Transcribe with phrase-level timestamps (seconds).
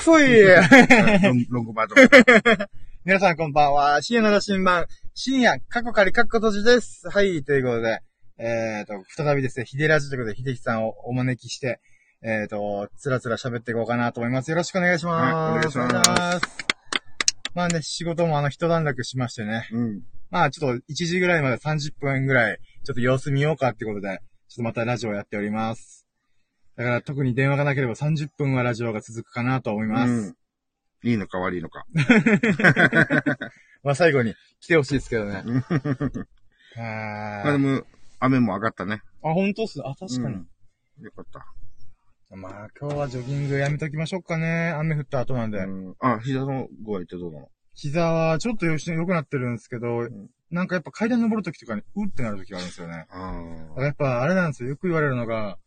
[0.00, 0.42] ふい
[1.48, 2.66] ロングバージョン。
[3.04, 4.00] 皆さんこんばんは。
[4.00, 7.08] 深夜の羅針盤、深夜、過去仮過去閉じです。
[7.08, 8.00] はい、ということで、
[8.38, 11.80] えっ、と、再びですね、ヒデラジということで、ヒデキさんをお招きして、
[12.22, 14.50] えっ、と、つらつら喋っていこうかなと思います。
[14.50, 15.34] よろしくお願いします。
[15.34, 16.46] はいお願いしますお願いします
[17.54, 19.68] まあね、仕事もあの、一段落しましてね。
[19.72, 20.02] うん。
[20.30, 26.09] まあちょっと1時ぐらいまで30分ぐらい、ちょっと様子見ようかってことで、ちょっとまたラジオやっております。
[26.76, 30.12] だから特に電話がなければ30分はラジオが続くかなと思います。
[30.12, 31.10] うん。
[31.10, 31.84] いいのか悪いのか。
[33.82, 35.42] まあ最後に来てほしいですけどね。
[36.76, 37.82] まあでも、
[38.18, 39.02] 雨も上がったね。
[39.22, 39.80] あ、本当っす。
[39.84, 40.34] あ、確かに。
[40.34, 40.48] うん
[41.00, 42.36] よかった。
[42.36, 44.68] まあ今日はジョギングやめときましょうかね。
[44.76, 45.58] 雨降った後なんで。
[45.58, 45.96] うん。
[45.98, 47.48] あ、膝の具合ってどうなの？
[47.74, 53.06] 膝はちょっとよし良くなってるんですけど、んなんかやっぱ階段登るときとかに、うってなるときがあるんですよね。
[53.10, 54.68] あやっぱあれなんですよ。
[54.68, 55.58] よく言われるのが、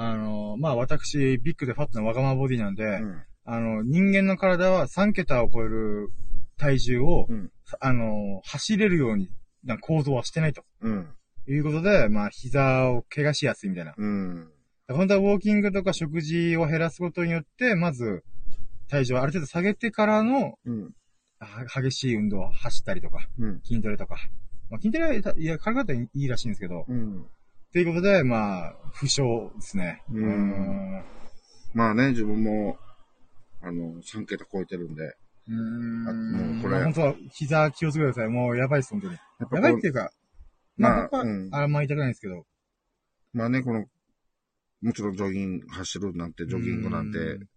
[0.00, 3.00] あの、まあ私、ビッグでファットなわがままボディなんで、あ。
[3.00, 3.22] うん。
[3.44, 6.10] あの、人間の体は3桁を超える
[6.56, 7.50] 体重を、うん。
[7.80, 9.28] あの、走れるように
[9.64, 10.62] な構造はしてないと。
[10.82, 11.08] うん。
[11.48, 13.94] いうことで、まあ、膝を怪我しやすいみたいな。
[13.96, 14.48] うん。
[14.88, 18.22] 本当はウォーキングとか食事を減らすことによって、まず、
[18.88, 20.94] 体重をある程度下げてからの、うん。
[21.40, 23.60] は激しい運動を走ったりとか、うん。
[23.64, 24.16] 筋トレとか。
[24.70, 27.26] まあ、筋トレは、いや、体だったらいいらしいんですけど、うん。
[27.72, 30.02] ということで、まあ、負傷ですね。
[30.10, 31.04] うんう
[31.74, 32.78] まあね、自分も、
[33.60, 35.04] あの、3桁超えてるんで。
[35.04, 36.08] やーん。
[36.08, 38.28] あもうこれまあ本当は、膝気をつけてください。
[38.28, 39.14] もうやばいです、本当に。
[39.14, 40.10] やばいっていうか、
[40.78, 42.46] まあ、まあうんあんま言いたくないんですけど。
[43.34, 43.84] まあね、この、
[44.80, 47.48] もちろんジョギング、走るなんて、ジョギングなんてう、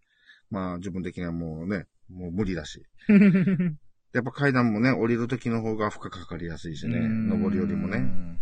[0.49, 2.83] まあ自分的にはもうね、もう無理だし。
[4.13, 8.37] やっぱ階段もね、降りる時の方が負荷かかりやすいしね、登るよりもね。。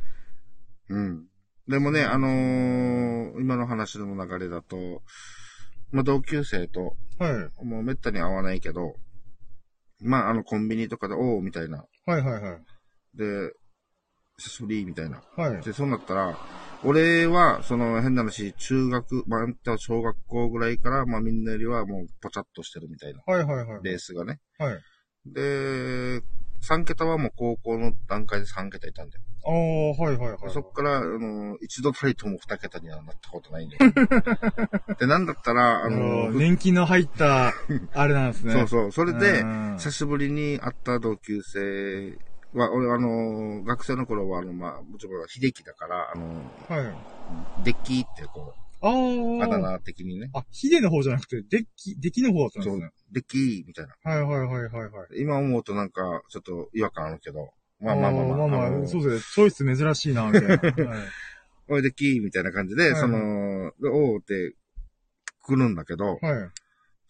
[0.90, 1.28] うん。
[1.70, 5.04] でもね、あのー今の話の流れだと、
[5.92, 7.66] まあ同級生と、はい。
[7.66, 8.96] もうめったに会わないけど、
[10.02, 11.86] まああのコンビニとかで、おうみたいな。
[12.08, 13.18] はいはいはい。
[13.18, 13.54] で、
[14.40, 15.22] 久しぶりみたいな。
[15.38, 15.62] はい。
[15.62, 16.36] で、そうなったら、
[16.84, 23.22] 俺は、その変な話、中学、まあ、小学校ぐらいから、まあみんなよりはもうポチャッとしてるみたいな。
[23.28, 23.82] はいはいはい。
[23.84, 24.40] ベースがね。
[24.58, 24.80] はい。
[25.28, 26.24] で、
[26.62, 29.24] 3桁はもう高校の段階で3桁いたんだよ。
[29.46, 30.38] ああ、はいはいはい。
[30.50, 33.92] そっから、あの、一度たりとも2桁にはなったことないんだよ。
[35.00, 37.54] で、なんだったら、ああの、の、年金の入った、
[37.94, 38.52] あれなんですね。
[38.54, 38.92] そうそう。
[38.92, 42.18] それで、うん久しぶりに会った同級生
[42.54, 47.64] は、俺、あの、学生の頃は、あの、まあ、もちろん秀樹だから、あの、はい。
[47.64, 48.90] デッキってこあう、あ。
[49.44, 50.30] あだ名的にね。
[50.34, 53.96] あ、ヒデの方じゃなくて、デッキ、デッキの方だったんでそうすね。、デッキみたいな。
[54.04, 55.22] はいはいはいはいはい。
[55.22, 58.38] 今思うとなんか、ちょっと違和感あるけど、まあまあまあまあ。
[58.38, 59.50] まあまあ、あのそうですね。
[59.50, 60.56] チョイス珍しいな、みたいな。
[60.90, 61.00] はい
[61.72, 64.56] おい、デッキみたいな感じで、はいその、でおうって
[65.44, 66.50] 来るんだけど、はい。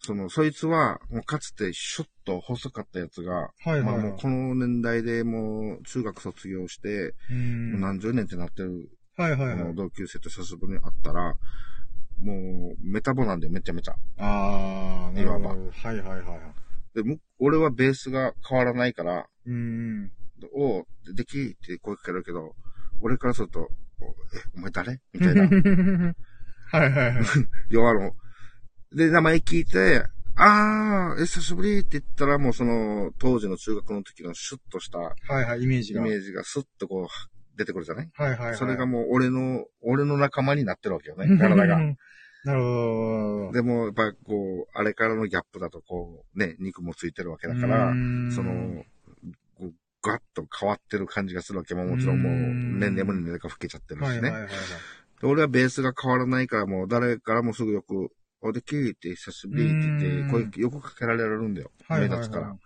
[0.02, 3.84] その、そいつは、もうかつてシュッと細かったやつが、はいはいはい。
[3.84, 7.32] まあもうこの年代でもう中学卒業して、う。
[7.32, 7.34] もう
[7.78, 9.74] ん何十年ってなってる、はいはいはいあの。
[9.74, 11.34] 同級生と久しぶりに会ったら、
[12.20, 13.96] もう、メタボなんだよ、めちゃめちゃ。
[14.18, 15.20] ああ。
[15.20, 16.40] いわはいはいはいはい。
[16.94, 20.08] で、む俺はベースが変わらないから、うーん。
[20.38, 22.54] でおう、できって声かけるけど、
[23.00, 23.68] 俺からすると、おえ、
[24.56, 25.00] お前誰？
[25.12, 25.42] みたいな。
[26.72, 27.24] はいはいはい。
[27.70, 28.14] いや、あの、
[28.94, 30.04] で、名前聞いて、
[30.36, 36.00] あー、え、久しぶりって言ったら、もうその、当時の中学の時のシュッとしたはいはい、イメージが。
[36.00, 37.06] イメージがスッとこう、
[37.60, 38.10] 出てくるじゃない？
[38.14, 38.56] はいはいはい。
[38.56, 41.78] それがもう俺の、俺の仲間になってるわけよね、 体が。。
[42.42, 43.52] なるほど。
[43.52, 47.90] でも、やっぱこう、あれからのギャップだとこう、ね、肉もついてるわけだから、
[48.34, 48.84] その、
[50.02, 54.08] ガッと変わってる感じがするわけも、もちろんもう、うん年齢も年齢が老けちゃってるしね。
[54.08, 54.50] はいはいはいはい。
[55.20, 58.08] で俺はベースが変わらないから、もう誰からもすぐよく、
[58.40, 61.70] おできーって久しぶりって言って、うん声よくかけられるんだよ。
[61.86, 62.56] はいはいはい目立つから。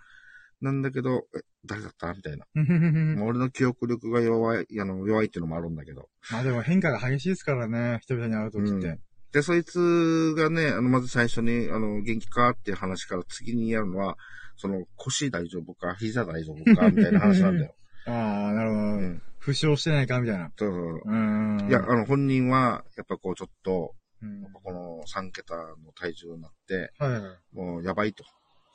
[0.65, 2.13] なんだけど、え、誰だった？
[2.15, 2.47] みたいな。
[2.55, 2.63] ま
[3.21, 6.09] もう俺の記憶力が弱い、あの、弱いっていうのもあるんだけど。
[6.33, 8.99] あでも変化が激しいですからね、人々に会うときって。
[9.33, 12.51] で、そいつがね、あの、まず最初に、あの、元気か？
[12.51, 14.17] っていう話から次にやるのは、
[14.57, 17.75] その、腰大丈夫か、膝大丈夫か、みたいな話なんだよ。
[18.07, 18.11] あ
[18.51, 18.81] あ、なるほど。
[18.83, 19.23] うん。
[19.41, 20.21] 負傷してないか？
[20.21, 20.51] みたいな。
[20.57, 21.69] そうそううーん。
[21.69, 27.57] いや、あの、本人は、やっぱこう、ちょっと、うんこの3桁の体重になって、はいはい。
[27.57, 28.25] もうやばいと。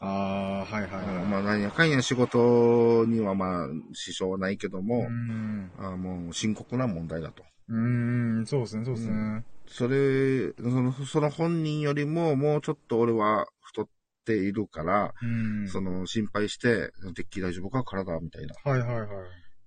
[0.02, 1.26] ああ、はいはいはい。
[1.26, 5.72] まあ、なんやかんや仕事にはまあ、支障はないけどもうー、ん。
[5.78, 7.44] あもう深刻な問題だと。
[7.68, 9.44] うーん、そうですね、そうですね。
[9.68, 13.88] それ、その、その本人よりも、もうちょっと俺は太っ
[14.26, 15.68] ているから、うん。
[15.68, 17.84] その、心配して、デッキ大丈夫か？
[17.84, 18.56] 体みたいな。
[18.64, 19.08] はいはいはい。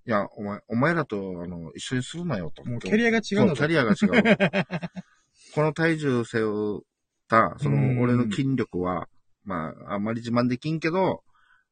[0.04, 2.64] いや、お前、お前らと、あの、一緒にするなよと。
[2.64, 4.22] もうキャリアが違うんだキャリアが違う。
[5.54, 6.82] この体重背負う、っ
[7.28, 9.06] た、そうんの、俺の筋力は、
[9.44, 11.22] まあ、あんまり自慢できんけど、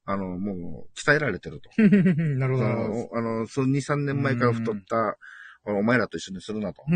[0.04, 1.70] あの、もう、鍛えられてると。
[1.78, 5.16] なるほそどあの、その2、3年前から太った、
[5.64, 6.82] お前らと一緒にするなと。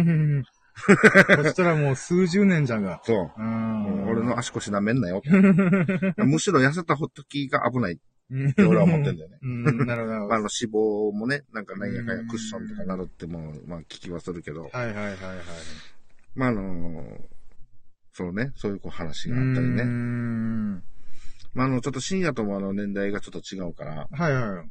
[1.37, 3.00] そしたらもう数十年じゃんが。
[3.05, 3.17] そう。
[3.26, 4.11] う。
[4.11, 5.31] 俺の足腰舐めんなよと。
[6.25, 9.38] むしろ痩せた時が危ないって俺は思ってんだよね。
[9.43, 10.19] うん、なるほどあ。
[10.19, 15.19] の脂肪もね、なんかなんやかんやクッションとかなるっても、まあ聞きはするけど、はいはいはいはい。
[16.35, 17.19] まああの
[18.15, 19.83] そうね、そういうこう話があったりね。
[19.83, 20.75] ん
[21.53, 24.71] まああの、ちょっと深夜ともあの年代がちょっと違うから、はいはい。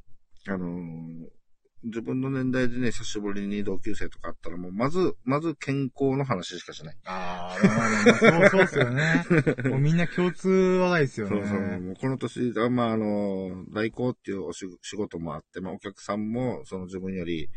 [0.49, 1.43] あのー
[1.83, 6.97] 自分の年代でね、久しぶりに同級生とかあったらもう、まず、まず健康の話しかしない。
[7.05, 9.25] ああ、まあまあまあ、そう、そうっすよね。
[9.69, 11.41] もうみんな共通話題ですよね。
[11.41, 11.81] そうそう。
[11.81, 17.49] もうこの年、あまあ、あの、代行っていうお仕仕事もあって、まあ、お客さんも、その自分より、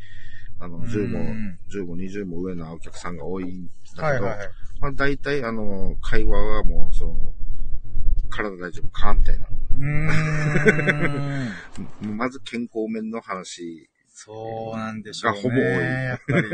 [0.59, 4.49] あの、10もうん、10も20も上のお客さんが多いんだけど、はいはいはい。
[4.79, 7.15] まあ、大体、あの、会話はもう、その、
[8.29, 9.45] 体大丈夫かみたいな。
[9.45, 9.83] うー
[12.11, 12.17] ん。
[12.17, 13.89] まず健康面の話。
[14.07, 15.37] そうなんでしょうね。
[15.37, 15.63] がほぼ多い
[16.03, 16.49] やっぱり。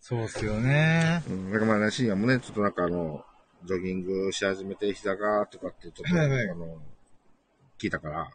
[0.00, 1.22] そうっすよね。
[1.28, 1.52] うん。
[1.52, 3.24] だからまあね、深夜もね、ちょっとなんかあの、
[3.64, 6.82] ジョギングし始めて膝が、とかって、ちょっと、はいはいあの、
[7.78, 8.30] 聞いたから、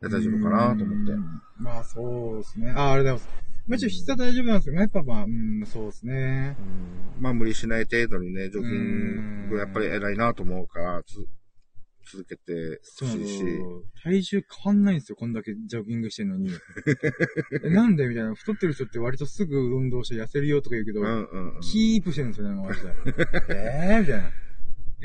[0.00, 1.16] 大丈夫かなと思ってう。
[1.16, 1.42] ん。
[1.58, 2.72] まあそうですね。
[2.76, 3.51] あ、ありがとうございます。
[3.66, 4.80] まあ一応膝大丈夫なんですよね。
[4.82, 6.56] やっぱまあ、うん、そうですね。
[7.18, 11.26] まあ無理しない程度にね、ジョギングやっぱり偉いなと思うから、つ
[12.10, 13.44] 続けてそうほしいし。
[14.02, 16.50] 体重変わんないんですよ、こんだけジョギングしてんのに。
[17.64, 18.34] えなんでみたいな。
[18.34, 21.60] 太ってる人って割とすぐ運動して痩せるよとか言うけど、うんうんうん。
[21.60, 22.88] キープしてるんですよね、マジで。
[23.50, 24.30] えーみたいな。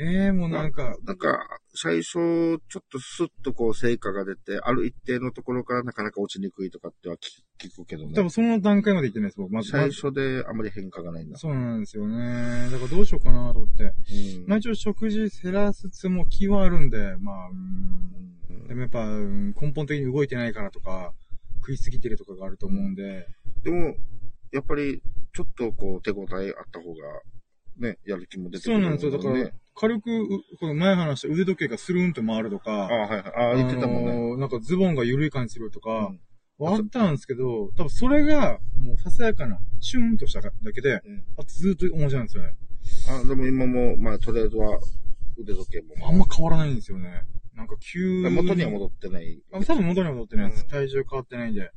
[0.00, 2.58] えー、もうなんか、なんか、最初、ちょっ
[2.90, 8.14] とスッとこう成果が出て、ある一定のところからなかなか落ちにくいとかっては聞聞くけどね。
[8.14, 9.52] 多分その段階まで行ってないです、僕。
[9.52, 11.36] まず、ま最ず初であまり変化がないんだ。
[11.36, 12.70] そうなんですよね。
[12.70, 13.84] だからどうしようかなと思って。
[13.84, 13.92] うん
[14.46, 21.12] まあ一応食事減らすつも気はあるんで、まあ、うんでもやっぱ、うん根本的に動いてないからとか、
[21.60, 23.26] 食いすぎてるとかがあると思うんで、
[23.64, 23.96] でも、
[24.52, 25.02] やっぱり、
[25.32, 27.22] ちょっとこう手応えあった方が、
[27.78, 29.12] ね、やる気も出てくるそうなんですよ。
[29.12, 30.26] だからね。、軽く、う
[30.58, 33.52] この前話した腕時計がスルンと回るとあか、はいはい。
[33.52, 34.10] あ言ってたもんね。
[34.10, 35.90] あのーなんかズボンが緩い感じするとか
[36.58, 42.56] うん、はあったんですけど、多分それが、もうささやかな、シュンとしただけで、うんあとずっと同じなんですよね。
[43.08, 44.80] あ、でも今も、まあ、とりあえずは、
[45.36, 46.08] 腕時計も。
[46.08, 47.22] あんま変わらないんですよね。
[47.54, 48.30] なんか急に。
[48.30, 49.40] 元には戻ってない。
[49.52, 50.62] あ多分元には戻ってないです。
[50.64, 51.60] うん体重変わってないんで。
[51.60, 51.74] だか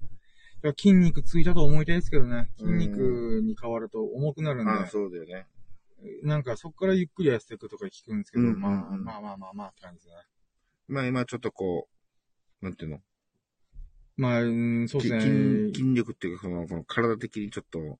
[0.64, 2.50] ら筋肉ついたと思いたいですけどね。
[2.58, 4.72] 筋うん肉に変わると重くなるんで。
[4.72, 5.46] あそうだよね。
[6.24, 10.16] なんかそこからゆっくり痩せていくとか聞くんですけど、うんまあ、うんうんまあまあまあまあって感じですね。
[10.88, 11.88] まあ今ちょっとこ
[12.62, 13.00] う、なんていうの？
[14.18, 15.74] まあ、うんそうですね。
[15.74, 17.98] 筋力っていうか、その、この体的にちょっと、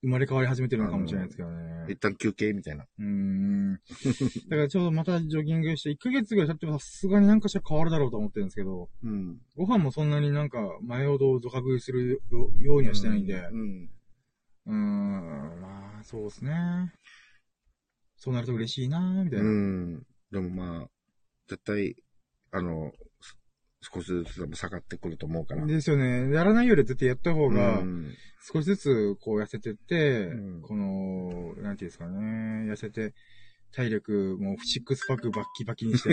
[0.00, 1.96] 生まれ変わり始めてるのかもしれないですけどね一。
[1.96, 2.84] 旦休憩みたいな。
[2.84, 3.72] うーん。
[3.74, 3.78] だ
[4.50, 9.38] からちょうどまたジョギングして1ヶ月ぐらい経ってもさすがになんかしら変わるだろうと思ってるんですけど、うん。
[9.56, 13.90] ご飯もそんなになんか前ほどドカ食いするようにはしてないんで、うん。
[14.66, 16.92] うーん、まあ、そうですね。
[18.18, 19.46] そうなると嬉しいなーみたいな。
[19.46, 20.06] うん。
[20.30, 20.88] でもまあ、
[21.48, 21.96] 絶対、
[22.50, 23.36] あの、す
[23.80, 25.64] 少しずつでも下がってくると思うから。
[25.64, 26.34] ですよね。
[26.34, 28.14] やらないより絶対やった方がう、ん
[28.52, 33.14] 少しずつこう痩せてって、うんこの、なんていうんですかね、痩せて、
[33.70, 36.08] 体力もうシックスパックバッキバキにして、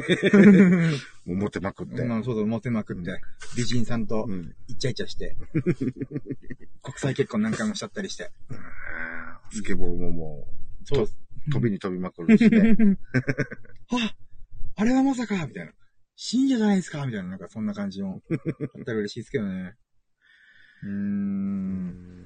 [1.25, 2.03] もう持ってまくって。
[2.03, 3.17] まあそうそう、モテまくって、うん
[3.55, 4.53] 美人さんとうん。
[4.67, 5.37] イチャイチャして、
[6.83, 8.31] 国際結婚何回もしちゃったりして。
[9.51, 10.47] スケボーもも
[10.83, 11.17] そうです。
[11.17, 12.75] う、飛びに飛びまくるしね。
[13.91, 14.15] あ
[14.77, 15.71] あれはまさかみたいな。
[16.15, 18.21] 信者じゃないですかみたいな、なんかそんな感じも。
[18.29, 19.75] あったら嬉しいですけどね。
[20.83, 22.25] うーん。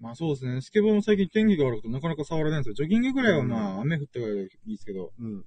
[0.00, 0.60] まあそうですね。
[0.60, 2.74] スケボーも最近天気が悪くてなかなか触れないんですよ。
[2.74, 5.44] ジョギングぐらいはまあ雨降ったからいいですけど、うんうん。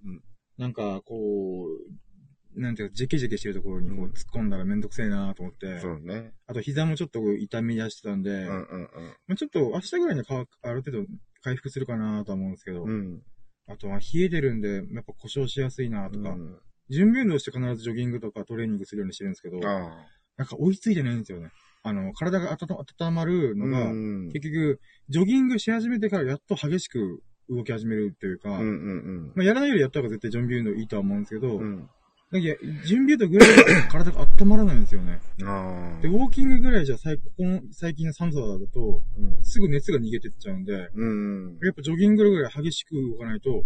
[0.57, 6.33] なんかこう、なんていうか、ジェケジェケしてるところにこううん突っ込んだらめんどくせえなと思って、そうね。
[6.45, 8.89] あと膝もちょっと痛み出してたんで、うんうん
[9.27, 11.05] まあ、ちょっと明日ぐらいにはある程度
[11.43, 12.89] 回復するかなとは思うんですけど、うん。
[12.89, 13.21] うん。
[13.67, 16.57] あとは冷えてるんで、やっぱ故障しやすいなとか、うん
[16.89, 19.89] 準備運動して必ずジョギングとかトレーニングするようにしてるんですけど、あ
[20.37, 21.49] なんか追いついてないんですよね。
[21.81, 23.57] あの、体が温温まるあ。
[23.57, 31.89] のが、うん結局、ジョギングし始めてからやっと激しく動き始めるというか、うんうんまあ、やらないよりやった方が絶対準備運動いいとは思うんですけど、うん。
[32.33, 32.43] うん。
[32.43, 35.19] なんか準備運動ぐらいで体が温まらないんですよね。
[35.43, 36.01] ああ。
[36.01, 41.59] で、ウォーキングぐらいじゃ最、ここの最近の寒さだと、うんすぐ熱が逃げてっちゃうんで、うん。
[41.61, 43.63] やっぱジョギングぐらい激しく動かないと、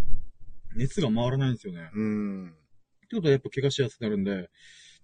[0.75, 1.89] 熱が回らないんですよね。
[1.93, 2.47] うん。
[2.47, 4.49] ってことはやっぱ怪我しやすくなるんで、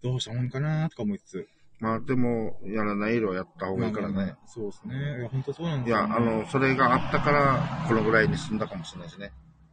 [0.02, 1.48] どうしたもんかなとか思いつつ。
[1.80, 4.40] まあでも、やらない色やった方がいいからねまあまあま。
[4.44, 5.20] あそうですね。
[5.20, 9.32] いや、本当そうなんですよ、いや、あの、それがあったから、このぐらいに済んだかもしれないしね。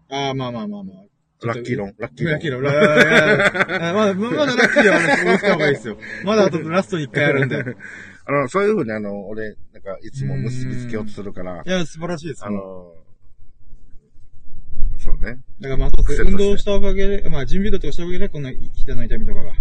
[0.08, 0.96] ああ、まあまあまあまあ。
[1.42, 2.32] ラッキー論、ラッキー論。
[2.32, 2.62] ラッキー論。
[2.62, 5.96] ラあまだ、まだラッキーは追いつか方がいいですよ。
[6.24, 7.56] まだあとラストに一回あるんで。
[8.26, 12.44] あの、そういうふうにあの、俺、なんか、いつも結びつけようとするからい、や、素晴らしいです。
[12.44, 12.94] あの、
[14.98, 15.40] そうね。
[15.60, 15.90] だからまあ、
[16.26, 19.52] 運動したおかげで、まあ、準備度とかしたおかげで、こんな膝の痛みとかが。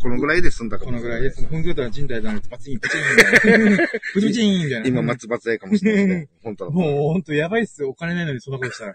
[0.00, 1.46] このぐらいで済んだかこもしれないのぐらいです。
[1.48, 3.76] 本当だったら人体だの、パチン、 パチン。
[4.14, 4.88] プチン、みたいな。
[4.88, 6.28] 今、松葉杖かもしれないですね。
[6.42, 6.70] 本当だ。
[6.70, 7.90] もう、ほんとやばいっすよ。
[7.90, 8.94] お金ないのにそんなことしたら。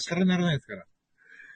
[0.00, 0.84] シャレならないですから。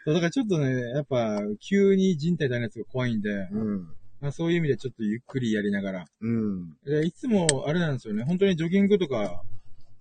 [0.05, 3.89] そうだからちょっとね、やっぱ、急に人体痛いやつが怖いんで、うん。
[4.21, 6.05] まあそういう意味でちょっとゆっくりやりながら。
[6.21, 6.77] うん。
[6.85, 8.25] でいつも、あれなんですよね。
[8.25, 9.43] 本当にジョギングとか、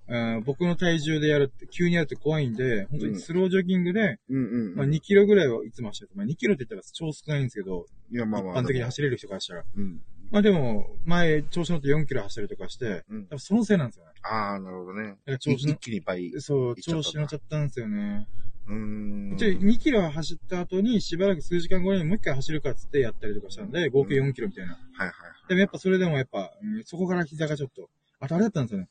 [0.06, 4.76] うん僕の体重でやるって、急にやるって怖いんで、本当にスロージョギングで、うんうん。
[4.76, 6.18] まあ2キロぐらいはいつも走ってる。
[6.18, 8.64] まあ2キロって言ったら超少ないんですけど、いや、まあ一まあ。
[8.64, 9.64] 般的に走れる人からしたら。
[9.76, 10.02] うん。
[10.32, 14.12] まあでも、前、調子乗って4キロ走ったりとかして、うんそのせいなんですよね。
[14.24, 15.16] ああ、なるほどね。
[15.40, 16.32] 調子の一、気にいっぱい。
[16.40, 18.28] そう、調子乗っちゃったんですよね。
[18.68, 19.34] うーん。
[19.36, 24.74] 一応2キロ走った後にしばらく数時間後にもう一回走るかっつってやったりとかしたんで、合計4キロみたいな。
[24.74, 25.14] はいはい。
[25.50, 27.90] でもやっぱそれでもやっぱ、うんそこから膝がちょっと、
[28.20, 28.88] あとあれだったんですよね。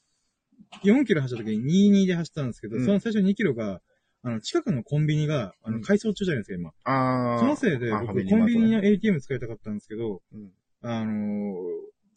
[0.85, 3.81] 4キロ走った時に22で走ったんですけど、うんその最初2キロが、
[4.25, 6.71] あの、近くのコンビニが、あの、うん改装中じゃないですか、今。
[6.85, 7.39] ああ。
[7.41, 8.79] そのせいで、あ僕、コンビニの。
[8.79, 10.51] の ATM 使いたかったんですけど、うん
[10.85, 11.55] あのー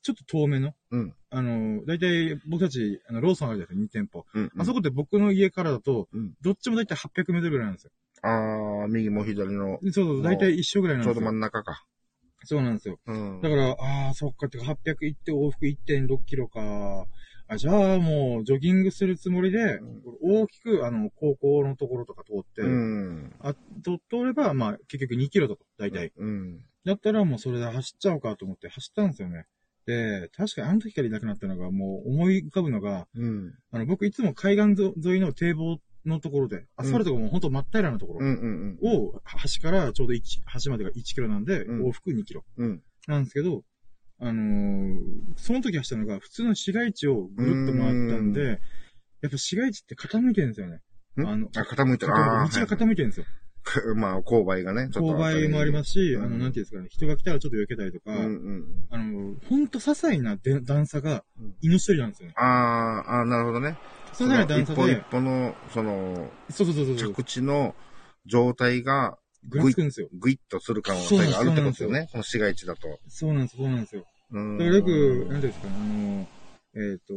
[0.05, 4.25] ちょっと遠めの、うんあのー、だいたい僕たち、あの、ローソンあるじゃないですか、2店舗。
[4.35, 4.51] うん。
[4.55, 7.91] あそこって僕の家からだと、うんどっちもだいたい800メートルぐらいなんですよ。
[8.21, 11.31] ああ、右も左の、そうそう、だいたい一緒ぐらいなんちょうどですよ。
[11.31, 11.83] 真ん中か。
[12.43, 12.99] そうなんですよ。
[13.07, 13.41] うん。
[13.41, 17.07] だから、ああ、そっか、てか800行って往復1.6キロか。
[17.47, 23.33] あ、じゃあもう、ジョギングするつもりで、ん大きく、あの、高校のところとか通って、うん。
[23.39, 26.11] あ、と、通れば、まあ、結局2キロだと、大体。
[26.15, 26.65] うん。
[26.85, 29.47] だったらもうそれで走っちゃおうかと思って走ったんですよね。
[29.85, 33.53] で、確かにあの時からいなくなったのが、もう思い浮かぶのが、うん。
[33.71, 38.25] あの、僕いつも海岸沿いの堤防のところで、アスファルトがもうほんと真っ平らなところ。
[38.81, 42.43] を、端からちょうど1、端までが1キロなんで、うん往復2キロ。
[42.57, 42.83] うん。
[43.07, 43.63] なんですけど、
[44.19, 44.97] あのー
[45.37, 48.59] その時走ったのが普通の市街地をぐるっと回ったんうで、
[49.21, 50.81] やっぱ市街地って傾いてるんですよね。
[51.17, 52.11] うんあのあ、傾いてる。
[52.11, 52.15] 道。
[52.15, 53.25] が傾いてるんですよ。
[53.65, 55.17] は いまあ、勾配がね、ちょっと。
[55.17, 58.85] 勾配もありますし、うんあの、なんていうんですかね、人が来たらちょっと避けたりとか、うんうん。
[58.89, 62.33] あの、ほんと些細なで段差がうん命取りなんですよね。
[62.37, 63.77] ああ、ああ、なるほどね。
[64.13, 67.75] 些細な段差一歩一で、歩の、その、そうそうそうそう、着地の
[68.25, 69.17] 状態が、
[69.47, 70.09] ぐらつくんですよ。
[70.13, 72.07] グイッとする可能性があるってことですよね。
[72.11, 72.99] この市街地だと。
[73.07, 74.05] そうなんです、そうなんですよ。
[74.31, 74.89] うんだからよく、
[75.29, 76.27] なんていうんですかね、あの、
[76.75, 77.13] えっ、と、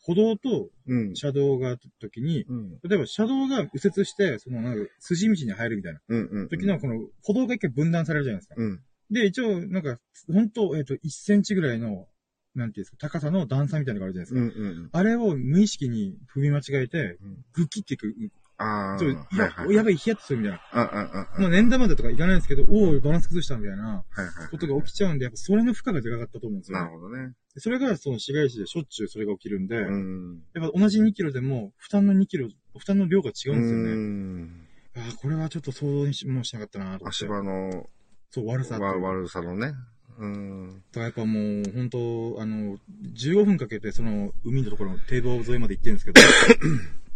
[0.00, 1.16] 歩道とうん。
[1.16, 2.70] 車道があった時に、うん。
[2.82, 6.28] 例えば車道が右折して、その、なんか、筋道に入るみたいなうん。
[6.30, 6.48] うん。
[6.48, 8.54] 時の、この、歩道が一回分断されるじゃないですか。
[8.56, 8.80] うん。
[9.10, 9.98] で、一応、なんか、
[10.32, 12.06] 本当えっ、と、1センチぐらいの、
[12.54, 14.60] なんていうんですか、高さの段差みたいなのがあるじゃないですか。
[14.60, 14.66] うん。
[14.66, 14.88] うん。
[14.92, 18.14] あれを無意識に踏み間違えてうん、グキっていく。
[18.58, 18.98] ああ。
[18.98, 19.74] ちょはいやはい。
[19.74, 20.82] やばい、ヒヤッとするみたいな。
[20.82, 21.42] うんうんうんうん。
[21.42, 24.48] まあ、年玉だとかいかないんですけど、おお、バランス崩したみたいなはいはい。
[24.50, 27.32] ことが起きちゃうんで、やっぱそれの負荷がでかかったと思うんですよ、なるほどね。
[27.54, 30.42] でそれがその市街地でしょっちゅうそれが起きるんで、うん。
[30.54, 33.92] やっぱ同じ2キロでも、負担の2キロ、負担の量が違うんですよね。
[33.94, 34.66] ん。
[34.96, 37.08] ああ、これはちょっと想像にしもしなかったなと。
[37.08, 37.88] 足場の
[38.30, 39.72] そう、悪さ悪さのね。
[40.18, 40.82] うん。
[40.92, 42.78] だからやっぱもう、本当あの、
[43.16, 46.20] 15分かけてその海のところの堤防沿いまで行ってるんですけど、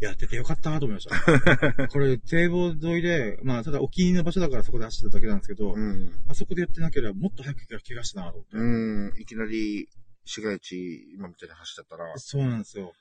[0.00, 1.88] やっててよかったなと思いました。
[1.88, 6.12] これ堤防沿いで、まあただお気に入りの場所だからそこで走っただけなんですけど、うん。
[6.28, 8.56] あそこでやってなければもっと早く怪我したなと思って。
[8.56, 9.20] うん。
[9.20, 9.88] いきなり
[10.24, 12.94] 市街地、今みたいに走ってたら、そうなんですよ。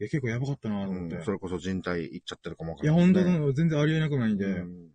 [0.00, 1.16] いや、結構やばかったなと思って。
[1.16, 4.90] うん、それこそ人体行っちゃってるかもわかいや、らない、本当に全然ありえなくないんで、うん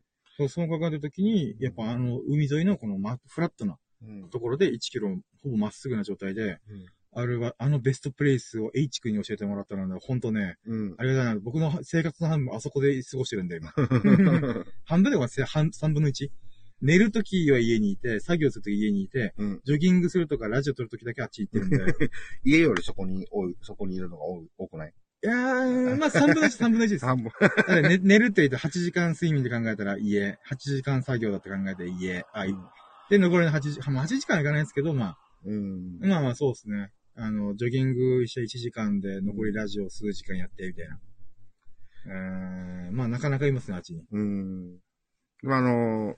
[0.48, 5.10] その考えた時に、やっぱあの、海沿いのこの、ま、フラットなうんところで1キロ、
[5.44, 10.96] ほぼまっすぐな状態で、うんあれは、あのベストプレイスを H 君に教えてもらったので、本当ね、うん。
[10.98, 11.40] ありがたいな。
[11.40, 13.72] 僕の生活の半分あそこで過ごしてるんで、今。
[14.86, 16.30] 半分でも半3分の 1?
[16.82, 19.62] 寝るときは家にいて、作業するとき家にいて、うん。
[19.66, 21.78] ジョギングするとかラジオ撮るときだけあっち行ってるんで。
[22.46, 24.94] 家よりそこに多い、そこにいるのが多くない？
[25.22, 27.02] いやー、まあ3分の1、3分の1です。
[27.02, 27.32] だ半分。
[27.32, 32.56] から寝寝るって言うと8時間睡眠で考えたら家、8時間作業だって考えて家、あ、い
[33.10, 36.08] で、残りの8時、まあ8時間はいかないですけど、まうんあ、。
[36.08, 36.92] まあまあそうですね。
[37.22, 41.00] あの、ジョギングして1時間で残りラジオ数時間やって、みたいな。
[42.06, 44.06] うーん、まあなかなかいますね、あっちに。
[44.10, 44.78] うん。
[45.44, 46.16] まあ、あの、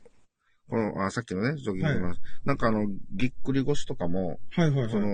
[0.70, 2.16] この、あ、さっきのね、ジョギングの、は
[2.46, 4.90] なんかあの、ぎっくり腰とかも、はいはいはい。
[4.92, 5.08] その、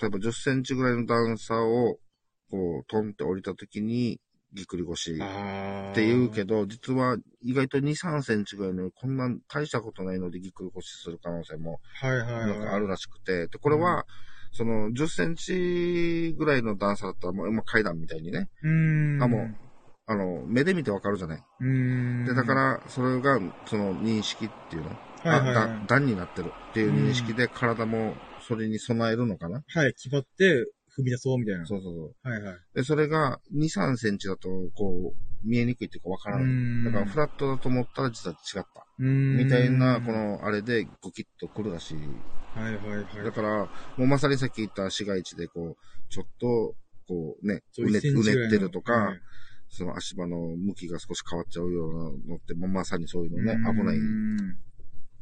[0.00, 1.98] 例えば10センチぐらいの段差を、
[2.50, 4.18] こう、トンって降りた時に、
[4.54, 12.46] ぎっくり腰って言うけど、実は意外と2、3センチぐらいの、こんな大したことないのでぎっくり腰する可能性も、はいはいはい。
[12.46, 14.06] なんかあるらしくて、で、これは、
[14.56, 19.22] その、10センチぐらいの段差だったら、もう、まあ、階段みたいにね、うーん。
[19.22, 19.56] あもう
[20.08, 21.44] あの、目で見てわかるじゃない。
[21.60, 22.24] うーん。
[22.24, 24.90] で、だか、ら、それが、その認識っていうの、
[25.24, 28.14] はいはいはい段になってるっていう認識で体も
[28.46, 30.66] それに備えるのかな、はい、決まって
[30.98, 31.66] 踏み出そうみたいな。
[31.66, 32.28] そうそうそう。
[32.28, 32.56] はいはい。
[32.74, 36.84] で、それが2、3センチだと、こう、見えにくいっていうかわからない。
[36.84, 38.86] だから、フラットだと思ったら実は違った。
[38.98, 41.96] みたいな、こ、の、あれで、ゴキッとくるらしい。
[42.58, 43.24] はいはいはい。
[43.24, 43.58] だから、
[43.96, 46.74] もうまさにさっき言った市街地で、こう、ちょっと、
[47.08, 49.20] こうね、そううね1センチぐらいうのねってるとか、はい
[49.68, 53.98] その足場の向きが少し変わっちゃうようなのって、もうまさにそういうのね、危ない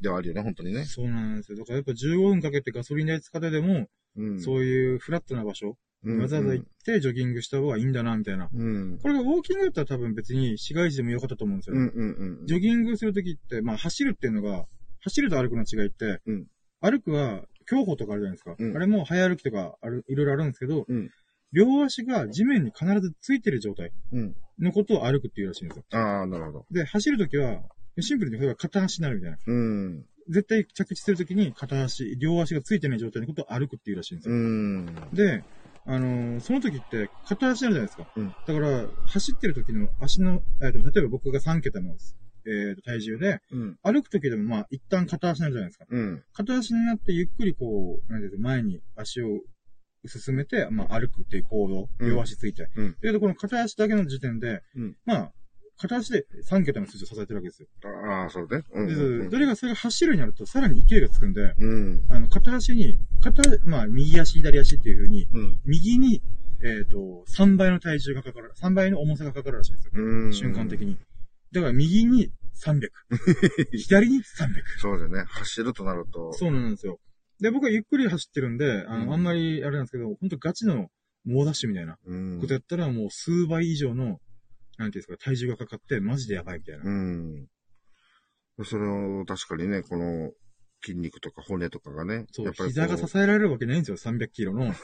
[0.01, 0.85] ではあるよね、本当にね。
[0.85, 1.59] そうなんですよ。
[1.59, 4.41] だからやっぱ15分かけてガソリン代使ってでも、うん。
[4.41, 8.51] そういうフラットな場所、うんわざわざ行ってジョギングした方がいいんだな、みたいな。
[8.53, 8.99] うん。
[9.03, 11.77] これがウォーキングだったら多分別に市街地でもよかったと思うんですよ。
[11.77, 12.47] うんうんうん。
[12.47, 14.67] ジョギングするときって、まあ走るっていうのが、
[15.01, 16.47] 走ると歩くの違いって、うん
[16.81, 18.55] 歩くは競歩とかあるじゃないですか。
[18.59, 21.11] うんあれも早歩きとかある、いろいろあるんですけど、うん
[21.53, 24.37] 両足が地面に必ずついてる状態うん。
[24.59, 25.85] のことを歩くっていうらしいんですよ。
[25.93, 26.67] ああ、なるほど。
[26.73, 27.63] で、走るときは、
[28.01, 29.39] シンプルに例えば片足になるみたいな。
[29.47, 30.05] うん。
[30.29, 34.39] 絶対着地するときに片足、両足がついてない状態のことを歩くっていうらしいんですうよ。
[34.39, 34.87] ん。
[35.13, 35.45] で、
[35.87, 38.07] あのーその時って片足になるじゃないですか。
[38.17, 41.95] うんだから、走ってる時の足の、えーと例えば僕が3桁の、
[42.47, 43.79] えーと体重で、うん。
[43.83, 45.87] 歩く時でもまあ一旦片足になるじゃないですか。
[45.91, 46.23] うん。
[46.33, 49.41] 片足になってゆっくりこう、なんていうの前に足を
[50.07, 52.71] 進めて、まあ歩くっていう行動、うん両足ついて。
[52.77, 55.33] うんだけどこの片足だけの時点で、うんまあ、
[55.77, 57.69] 片足で3桁の数字を支えてるわけですよ。
[58.07, 58.63] ああ、そうね。
[58.73, 62.05] うんでうんどれがそれが走るようになると、さらに勢いがつくんで、うん。
[62.09, 65.61] あの、片足に、片、まあ、右足、左足っていう風に、うん。
[65.65, 66.23] 右に、
[66.63, 69.93] えっ、と、3倍の体重がかかる、3倍の重さがかかるらしいんですよ。
[69.95, 70.33] うん。
[70.33, 70.97] 瞬間的に。
[71.53, 72.89] だから、右に300。
[73.77, 74.23] 左に300。
[74.79, 75.25] そうだよね。
[75.27, 76.33] 走るとなると。
[76.33, 77.01] そうなんですよ。
[77.41, 80.89] で、僕はゆっくり走ってるんで、あの、うんあんまりあれなんですけど、本当ガチの
[81.25, 82.41] 猛ダッシュみたいなうん。
[82.41, 84.21] ことやったら、もう数倍以上の、
[84.79, 86.85] なんていうんですか、体重がかかって、マジでやばいみたいな。
[86.85, 87.49] うん。
[88.65, 90.33] それを確かにね、この
[90.85, 94.73] 筋肉とか骨とかがね、そうやっ、ぱりこ膝が支えられるわけないんですよ、300キロの。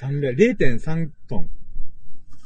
[0.00, 1.48] 300 0.3トン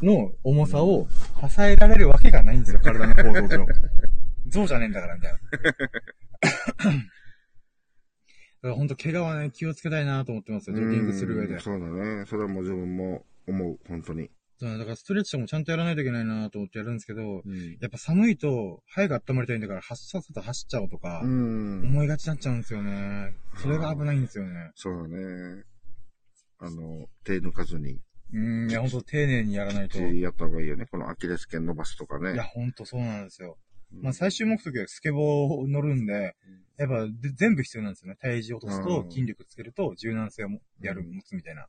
[0.03, 1.09] の重さを
[1.49, 3.67] 支えられるわけがないんですよ、体の構造上。
[4.49, 5.39] 象じゃねえんだから、みたいな。
[5.39, 5.43] だ
[8.69, 11.61] から本当怪我はね、気をつけたいなと思ってますよ、ジョギングする上でうん。
[11.61, 12.27] そうだね。
[12.27, 14.31] それはもう自分も思う、本当に。
[14.61, 17.79] だからストレッチもちゃんとやらないといけないなと思ってやるんですけど、うん。
[17.81, 21.83] やっぱ寒いと、早く温まりたいんだから、発射させて走っちゃおうとか、うん。
[21.85, 23.35] 思いがちになっちゃうんですよね。
[23.57, 24.71] それが危ないんですよね。
[24.75, 25.65] そうだね。
[26.59, 28.01] あの、手抜かずに、
[28.33, 29.99] うん、いや、ほんと丁寧にやらないと。
[29.99, 30.87] やった方がいいよね。
[30.87, 32.35] このアキレス腱伸ばすとかね。
[32.35, 33.59] いや、ほんとそうなんですよ。
[33.93, 36.37] うんまあ、最終目的はスケボー乗るんで、
[36.77, 38.17] やっぱで全部必要なんですよね。
[38.21, 41.67] 体重落とすと、うん筋力つけると、柔軟性をもやる、持つみたいな。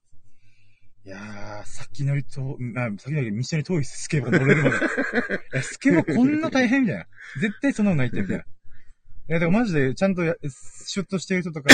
[1.03, 4.75] いやー、さっき乗りと、まあ、さっき乗り道のり遠いスケボー乗れるまで。
[4.77, 4.79] い
[5.53, 7.07] や、スケボーこんな大変みたいな。
[7.41, 8.43] 絶対そんなのないって、みたいな。
[8.43, 8.45] い
[9.27, 11.73] や、でもマジで、ちゃんとや、シュッとしてる人とか、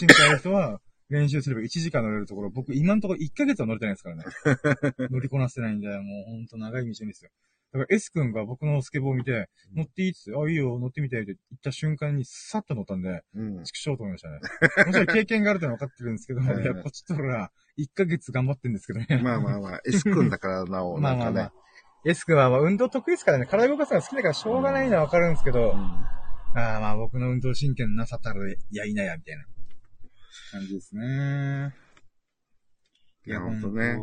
[0.00, 4.24] 身体ある人は、練習すれば1時間乗れるところ、僕今のところ1ヶ月は乗れてないですからね。
[5.10, 5.94] 乗りこなせてないんで、も
[6.28, 7.30] うほんと長い道ですよ。
[7.72, 13.64] だから S 君が僕のスケボーを見て、乗っていいっつって、あ、いいよ、乗ってみてって言った瞬間にさっと乗ったんで、うん。
[13.64, 14.40] 畜生と思いましたね。
[14.86, 19.20] もちろん経験があるってのは分かってるんですけど、いや、こっちとら、1ヶ月頑張ってんですけどね。
[19.22, 21.52] まあまあまあ、S 君だからなお、 まなんかねあまあまあ。。
[22.04, 29.44] S 君はまあ運動得意ですからね、体動かすのが好きだからしょうがないのは分かるんですけど、ああまあ僕の運動神経のなさたるやいなや、みたいな
[30.52, 31.74] 感じですね。
[33.26, 33.98] いや、ほんとね。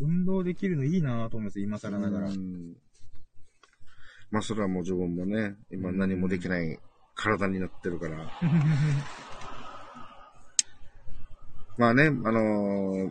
[0.00, 2.28] 運動できるのいいなと思います、今更ながら。
[2.28, 2.76] うん
[4.30, 6.78] まあ、それはもう自分もね、今何もできない
[7.14, 8.30] 体になってるから。
[11.78, 13.10] まあね、あのー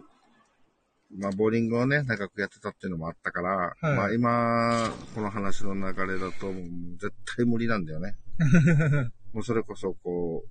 [1.17, 6.63] まあ、ボーリングをね、長くやってたっていうのもあったから、はいまあ今、この話の流れだと、もう
[6.99, 8.17] 絶対無理なんだよね。
[9.34, 10.43] もうそれこそ、こ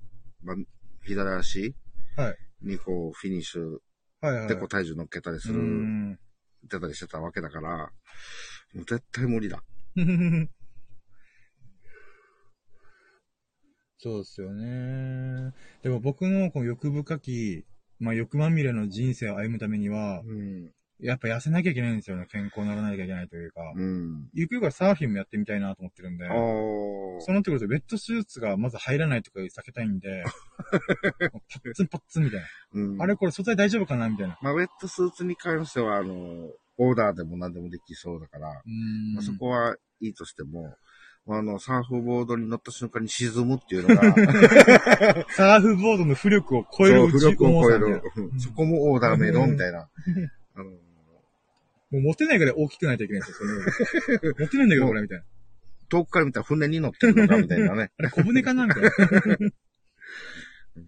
[0.43, 0.57] う、まあ、
[1.03, 1.75] 左足
[2.17, 2.37] はい。
[2.63, 3.79] にこう、フィニッシュ
[4.23, 4.49] はいはい。
[4.49, 6.15] でこう体重乗っけたりすうる、ん。
[6.15, 7.93] ってたりしてたわけだから、
[8.73, 9.63] もう絶対無理だ。
[13.99, 15.53] そうですよね。
[15.83, 17.67] でも僕のこの欲深き、
[17.99, 20.73] まあ欲まみれの人生を歩むためには、うん。
[20.99, 22.27] やっぱ痩せなきゃいけないんですよね。
[22.31, 23.61] 健康にならなきゃいけないというか。
[23.77, 24.29] うん。
[24.33, 26.27] ゆくゆくはサーフィンもやってみたいなと思ってるんで。
[26.27, 30.25] そうなってくると、ウェットスーツがまず入らないとか避けたいんで、
[31.21, 32.47] パッツンパッツンみたいな。
[32.73, 33.03] うん。
[33.03, 34.39] あれこれ素材大丈夫かなみたいな。
[34.41, 36.15] まあ、ウェットスーツに関しては、あの、
[36.79, 38.49] オーダーでも何でもできそうだから。
[39.15, 40.75] まあ、そこはいいとしても、
[41.29, 44.03] あの、サーフボードに乗った瞬間に沈むっていうのが、
[45.35, 48.03] サーフボードの浮力を超えるそう浮力を超える。
[48.17, 49.89] うんそこもオーダーメイドみたいな。
[50.55, 50.71] あの、も
[51.91, 53.49] もう持てないぐらい大きくないといけないんですよ、
[54.07, 55.25] そ れ持てないんだけど、これ、みたいな。
[55.89, 57.91] 遠くから見たら船に乗ってるのかみたいなね。
[57.99, 58.89] あれ、小舟かなみたいな。
[58.89, 58.93] い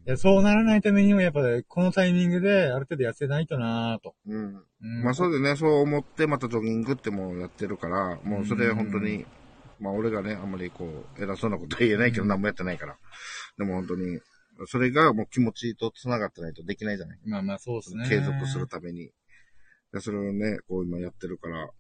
[0.05, 4.15] や、そうならないためにも、やっぱ、ね、このタイミングで、ある程度痩せないとなぁと。
[4.27, 4.63] うん。
[4.83, 9.25] うんまあそうでね、そう思ってまたジョギングってもうやってるから、もうそれ本当に、
[9.81, 12.97] まあ俺がね、あんまりこう、偉そうなことは言えないけど何もやってないから。
[13.59, 14.21] でも本当に、
[14.67, 17.19] それがもう気持ちと繋がってないとできないじゃない。
[17.25, 18.09] まあまあ、そうですね。
[18.09, 19.11] 継続するために。
[19.93, 21.71] でそれをね、こう今やってるから、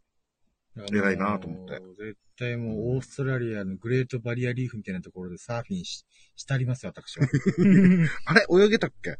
[0.92, 6.06] 偉いなと思って絶対もう、オーストラリアのグレートバリアリーフみたいなところでサーフィンし、
[6.36, 7.26] してありますよ、私は。
[8.26, 8.46] あれ？
[8.64, 9.16] 泳げたっけ？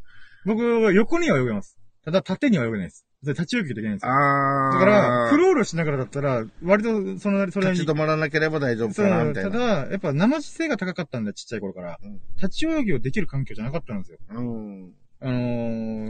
[0.46, 1.76] 僕は横には泳げます。
[2.04, 3.07] ただ、縦には泳げないです。
[3.22, 4.12] で立ち泳ぎできないんですよ。
[4.12, 4.78] あー。
[4.78, 9.50] だから、クロールしながらだったら、割と、その、それに立ち止まらなければ大丈夫かな、みたいな。
[9.50, 11.98] ただ、やっぱ生姿勢が高かったんだよ、ちっちゃい頃から。
[12.02, 14.18] うん立ち泳ぎをできる環境じゃなかったんですよ。
[14.30, 14.94] うん。
[15.20, 15.32] あの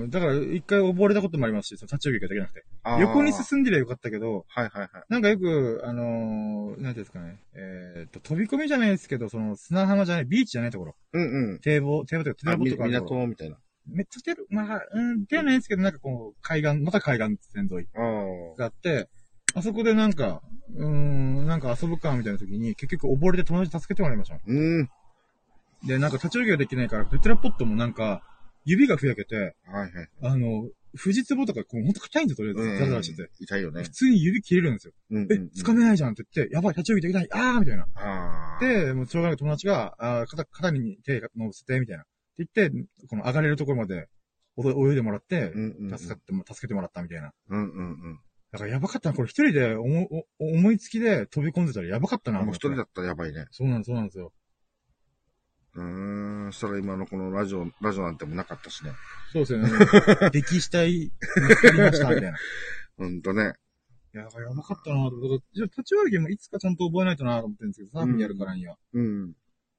[0.06, 2.64] ー、だから一回溺れたこともありますし、その立ち泳ぎができなくて。
[3.00, 4.90] 横に進んでりゃよかったけど、はいはいはい。
[5.08, 10.94] なんかよく、あのー、なんていうんですかね、えーっと、飛び込みじゃないですけど、その砂浜じゃない、ビーチじゃないところ。
[11.14, 11.58] うんうん。
[11.60, 12.88] 堤防、堤防とか、堤防とか。
[12.88, 13.56] 港みたいな。
[13.88, 17.88] めっちゃ出る、まあ、うん、出ないですけど、なんかこう、海岸、また海岸線沿い。
[18.56, 19.08] があって、
[19.54, 20.42] あそこでなんか、
[20.74, 24.38] うーん、なんか遊ぶかみたいな時に、結局溺れて友達助けてもらいました。
[24.46, 24.88] うん。
[25.86, 28.22] で、なんか立ち泳ぎができないから、テトラポットもなんか、
[28.64, 30.08] 指がふやけて、はいはい。
[30.22, 30.68] あの、
[31.00, 32.78] 富士壺とか、こう、ほんと硬いんですよ、とりあえず。
[32.78, 33.30] ザラザラしてて。
[33.40, 33.90] 痛いよね普。
[33.90, 34.92] 通に指切れるんですよ。
[35.10, 37.86] うんえ、掴めないじゃんって言って、やばい、立ち泳ぎできない、あーみたいな。
[37.94, 38.64] ああ。
[38.64, 42.04] で、もう、しょうがない友達が、あー肩、肩に手が乗せて、みたいな。
[42.42, 44.08] って言って、この上がれるところまで、
[44.56, 45.98] お泳いでもらってう、んうんうん。
[45.98, 47.32] 助かっても、助けてもらったみたいな。
[47.48, 48.20] うんうんうん。
[48.50, 49.16] だからやばかったな。
[49.16, 52.40] これ一人で思お思いつきで飛び込んでたらやばかったな。
[52.42, 53.46] もう一人だっったらやばいね。
[53.50, 54.32] そうなんそうなんですよ。
[55.74, 56.52] うーん。
[56.52, 58.92] そしたら今のこのラジオ、ラジオなんてもなかったしね。
[59.32, 59.70] そうですよね。
[60.32, 61.12] 歴史体、
[61.62, 62.30] 作りました、みたいな。
[62.30, 62.32] い
[62.96, 63.52] ほんとね。
[64.18, 65.42] や、だからやばかったなと。
[65.52, 68.76] じゃあ立ち泳ぎもいつかちゃんと覚えないとなと思ってるんですけど、サーフィンやるからには。
[68.92, 69.32] うん。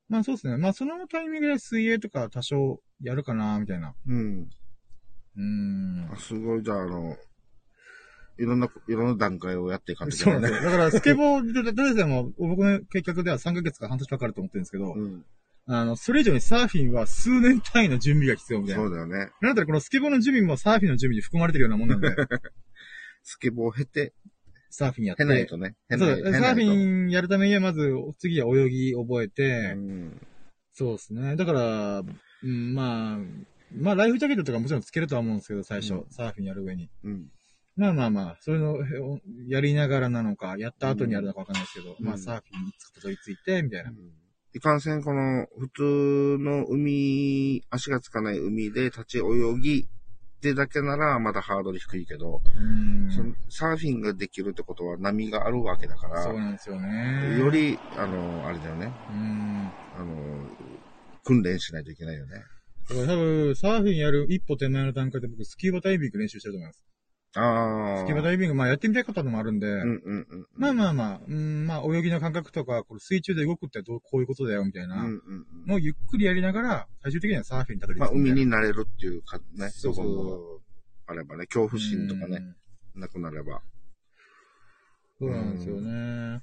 [0.09, 0.57] まあそうですね。
[0.57, 3.93] まあそのタイミングで水泳とか多少やるかなみたいな。
[4.07, 4.49] うん。
[5.37, 6.17] うーんあ。
[6.17, 7.15] すごい、じゃあ、あの、
[8.39, 10.61] いろんな、いろんな段階をやっていかんといけそうなね。
[10.61, 15.25] だからスケボーで、誰でも僕の計画では3ヶ月から半年かかると思ってるんですけど、うん。
[15.67, 18.83] あの、それ以上にサーフィンは数年単位の準備が必要みたいな。
[18.83, 19.17] そうだよね。
[19.17, 22.09] なんだったらこのスケボーの準備もサーフィンの準備に含まれてるようなもんなんで、
[23.21, 24.13] スケボーを経て、
[24.69, 25.23] サーフィンやって。
[25.23, 25.75] 経ないとね。
[25.89, 26.63] 経そうサーフン。
[26.63, 30.21] ィンやるためにはまず、次は泳ぎ覚えて、うん。
[30.73, 31.35] そうですね。
[31.35, 32.03] だから、
[32.43, 33.17] うん、まあ、
[33.75, 36.89] まあ、ライフジャケットとかもちろんつけるとは思うんですけど、最初、うんサーフィンやる上に。
[37.03, 37.27] うん。
[37.75, 43.91] まあまあまあ、そういうのをやりながらなのか、やった後にやるのかわかんないですけど、うんまあ、サーフィンにつくと取り付いて、みたいな。
[44.53, 49.21] いかんせん、この、普通の海、足がつかない海で立ち泳
[49.61, 49.87] ぎ
[50.39, 53.11] ってだけなら、まだハードル低いけど、うん。
[53.11, 57.37] そのサーフィンができるってことは波があるわけだかそうら、なんですよね。
[57.37, 59.69] よ、り、あの、あれだよね、うん。
[59.97, 60.49] あの、
[61.25, 62.35] 訓練しないといけないよね。
[62.89, 66.81] だから多分、サーフィンやる一歩手前の段階で僕、スキューバダイビング練習してると思います。
[67.35, 68.03] ああ。
[68.03, 70.47] スキューバダイビング、まあやってみたいこともあるんで、うんうんうん。
[70.55, 75.65] まあまあまあ、うん、まあ泳ぎの感覚とか、これ水中で動くってどうこういうことだよ、みたいなうんうんうん。
[75.67, 78.09] のをゆっくりやりながら、最終的にはサーフィンにたどり着まあ。
[78.09, 80.57] 海になれるっていうかね、そうそう。
[81.07, 82.39] があればね、恐怖心とかね、
[82.95, 83.01] うん。
[83.01, 83.61] なくなれば。
[85.19, 86.41] そうなんですよね。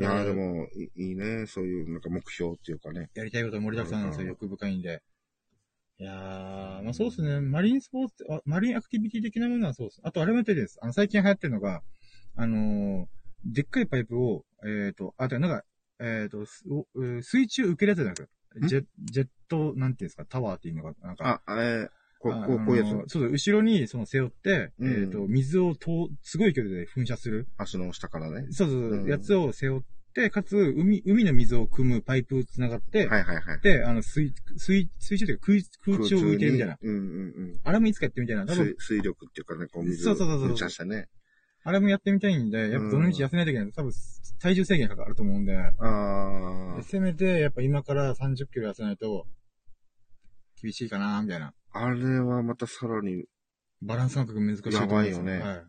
[0.00, 3.10] いやーでうんもい、いいね、そういうなんか目標っていうかね。
[3.14, 5.02] やりたいこと盛りだくさんなんですよ、うん欲深いんで。
[6.00, 7.40] いやー、まあそうですね。
[7.40, 10.00] マリンスポーツ、あマリンアクティビティ的なものはそうです。
[10.02, 10.78] あとあれもやってるです。
[10.80, 11.82] あの、最近流行ってるのが、
[12.36, 13.06] あのー
[13.44, 15.64] でっかいパイプを、えっ、と、あ、でなんか、
[15.98, 18.28] えっ、ー水中受けるやつじゃなくて、
[18.66, 22.92] ジェジェット、なんていうんですか、タワーっていうのが、なんか、あ、えー、こあう、こう、こういうやつ。
[22.92, 27.48] あのそうだ、後ろにその背負って、うんえっ、と、水をと、すごい距離で噴射する。
[27.56, 28.46] 足の下からね。
[28.50, 29.86] そうそう、うんやつを背負って、
[30.30, 33.60] かつ、海、海の水を汲むパイプ繋がって、はいはいはい。
[33.62, 36.76] で、あの、水、水、水中というか空空中を浮いてるみたいな。
[36.76, 38.42] 空中にうんうんあれもいつかやってみたいな。
[38.42, 38.48] うん。
[38.48, 41.08] 多分水、水力っていうかね、こう水そうそうそうそうしてね。
[41.62, 43.72] あれもやってみたいんで、やっぱどの道痩せないといけない。
[43.72, 43.92] 多分、
[44.40, 49.26] 体重制限がかかると思うんで、あでせめて、やっぱ今から30キロ痩せないと、
[50.62, 51.52] 厳しいかな、みたいな。
[51.72, 51.84] あ。
[51.84, 53.24] あれはまたさらに
[53.82, 55.64] バランス感覚難しいと思うんですやばいよねはい。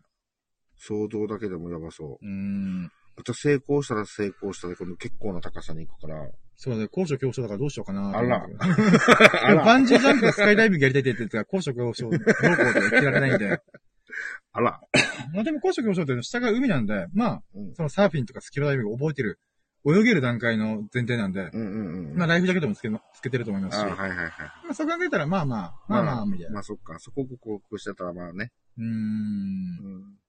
[0.76, 2.26] 想像だけでもやばそう。
[2.26, 2.90] うーん。
[3.16, 6.30] また成功したら成功したで、この結構な高さに行くから。
[6.56, 8.16] そうだね、高所恐怖症だからどうしようかな。
[8.16, 13.60] あらと思ってバンジージャンプとスカイダイビングやりたいって言ってたから、高所恐怖症どうこうとか言ってられないんで。
[14.52, 14.80] あら。
[15.34, 19.40] まあでも高所恐怖症って下が海なんで、まあ、うんそのサーフィンとかスキルダイビング覚えてる、
[19.84, 22.16] 泳げる段階の前提なんで、うんうんうん。
[22.16, 24.30] まあライフジャケットもつけつけてると思いますし、あまはいはいはい。
[24.70, 26.52] あそう考えたらまあまあ、まあまあ、みたいな。
[26.52, 26.98] まあそっか。
[26.98, 28.52] そこを克服してたらまあね。
[28.78, 28.86] うーん。
[28.86, 30.21] うん。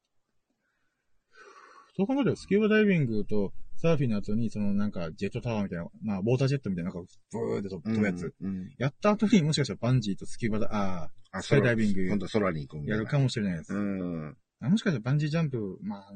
[1.96, 8.34] そう考えたらスキューバダイビングとサーフィンの後に、そのなんかジェットタワーみたいな、まあ、ウォータージェットみたいな、なんか、ブーって飛ぶやつ。
[8.42, 8.48] うん。
[8.48, 12.90] うんやった後にもしかしたらバンジーとスキューバダ、ああ、スカイダイビング今度空に行く。
[12.90, 13.74] やるかもしれないです。
[13.74, 14.38] うん。
[14.62, 16.14] あもしかしたらバンジージャンプ、まあ、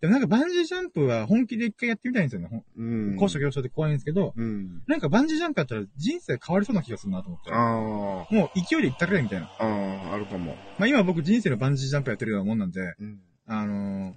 [0.00, 2.64] でもなんかバンジージャンプは本気で一回やってみたいんですよね。
[2.76, 3.16] うん。
[3.16, 4.82] 高所恐怖症で怖いんですけど、うん。
[4.88, 7.52] なんかバンジージャンプやったら人生変わりそうな気がするなと思って。
[7.52, 9.46] あもう勢いで行ったくらいみたいな。
[9.46, 10.56] あ、ああ、あるかも。
[10.78, 13.20] まあ今僕人生のバンジージャンプやってるようなもんなんで、うん。
[13.46, 14.14] あのー、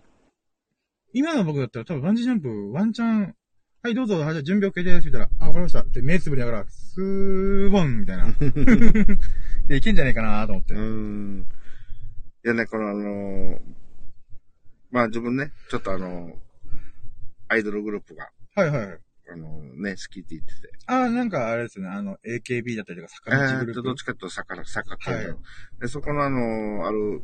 [1.18, 3.36] 今の僕だったら多分バンジージャンプワンチャン、
[3.82, 5.30] はいどうぞ、はいじゃあ準備 OK です、みたいな。
[5.40, 5.80] あ、わかりました。
[5.80, 8.28] って目つぶりながら、スーボンみたいな。
[9.68, 10.76] で、いけんじゃないかなと思って。
[10.76, 11.48] うん。
[12.46, 13.60] いやね、このあのー
[14.92, 16.34] まあ自分ね、ちょっとあのー
[17.48, 19.00] アイドルグループが、はいはいはい。
[19.32, 20.70] あのーね、好きって言ってて。
[20.86, 23.82] あー、なんかあれですね、あの、AKB だったりとか、坂道グループ。
[23.82, 27.24] どっちかというと坂、坂っていうのはいで、そこのあのーある、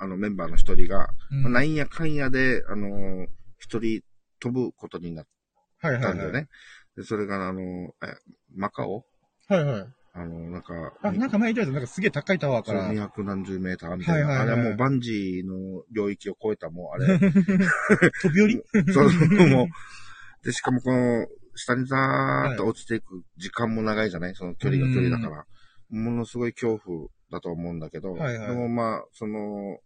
[0.00, 3.26] あのメンバーの一人が、うんまあなんやかんやで、あのー
[3.58, 4.00] 一人
[4.40, 5.26] 飛ぶことになっ
[5.82, 6.12] はいはいはい。
[6.12, 6.48] たんだよね。
[6.96, 7.64] で、それがあのー
[8.06, 8.16] え、
[8.54, 9.04] マカオ？
[9.48, 9.86] はいはい。
[10.12, 12.88] あの、なんか、あ、なんか前言ったやつ、なんかすげえ高いタワーかそうら。
[12.88, 14.26] 二百何十メーターみたいな。
[14.28, 17.18] はいはいはいあれはもうバンジーの領域を超えたもうあれ。
[18.22, 18.62] 飛び降り？
[18.92, 20.46] そう、もう。
[20.46, 24.34] で、しかもこの、下にザーッと落ちていく時間も長いじゃない？
[24.34, 25.44] その距離が距離だから。
[25.90, 28.12] ものすごい恐怖だと思うんだけど。
[28.14, 29.78] はいはいでもまあ、その、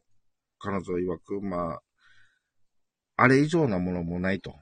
[0.58, 1.82] 彼女曰く、まあ、
[3.16, 4.54] あれ以上なものもないと。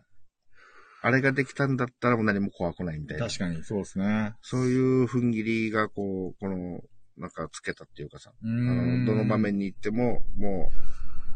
[1.05, 3.27] あれができたんだったらもう何も怖くないみたいな。
[3.27, 4.35] 確かに、そうですね。
[4.43, 6.81] そういう踏ん切りがこう、この、
[7.19, 8.33] なんかつけたっていうかさ。
[8.43, 8.51] うあ。
[8.51, 10.71] のどの場面に行っても、も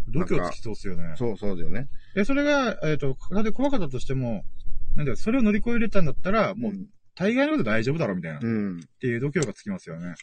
[0.08, 1.16] 度胸つきそうっすよねう、。
[1.16, 1.88] そう、そうだよね。
[2.14, 4.44] で、それが、えっ、と、体で怖かったとしても、
[4.94, 6.72] なんだよ、それを乗り越えれたんだったら、もう、
[7.14, 8.38] 大概のこと大丈夫だろ、みたいな。
[8.38, 8.80] っうん。
[9.00, 10.14] ていう度胸がつきますよね。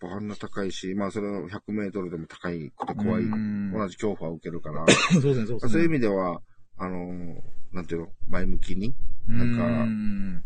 [0.00, 3.22] やっぱあんな高いし、まあそれは100メートルでも高いくて怖い。
[3.22, 4.86] うん同じ恐怖は受けるから、
[5.20, 5.72] そうですね、そうですね。
[5.72, 6.42] そういう意味では、
[6.76, 7.40] あのー
[7.72, 8.94] なんていうの、前向きに、
[9.26, 10.44] なんかうん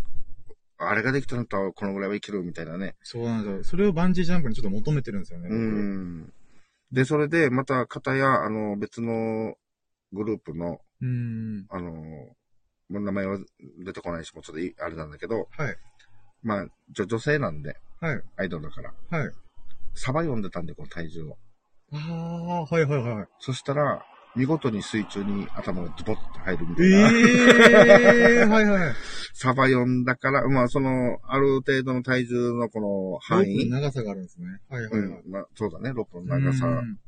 [0.79, 2.95] あれができたんだったらこのぐらいは生きるみたいなね。
[3.03, 3.65] そうなんですよ。
[3.65, 5.49] それをバンジージャンプにちょっと求めてるんですよね。
[5.49, 6.33] う僕ん。
[6.93, 9.57] で、それで、また、方や、あの、別の
[10.13, 11.67] グループの、うん。
[11.69, 11.93] あの
[12.89, 13.39] 名前は
[13.85, 15.77] 出てこないし、もうちょっといあれなんだけど、はい。
[16.43, 18.21] まあ、女女性なんで、はい。
[18.37, 19.31] アイドルだから、はい。
[19.95, 21.39] サバ読んでたんで、この体重を。
[21.93, 23.27] ああ、はいはいはい。
[23.39, 24.05] そしたら、
[24.37, 26.99] 見事に水中に頭がズボッと入るみたえいな。
[27.09, 28.95] えー、はいはい。
[29.33, 33.69] サバ読んだから、まあ、その、ある程度の体重のこのロ範囲。
[33.69, 34.47] の長さがあるんですね。
[34.69, 35.01] はいはいはい。
[35.25, 36.99] うん、まあ、そうだね、ロープの長さうん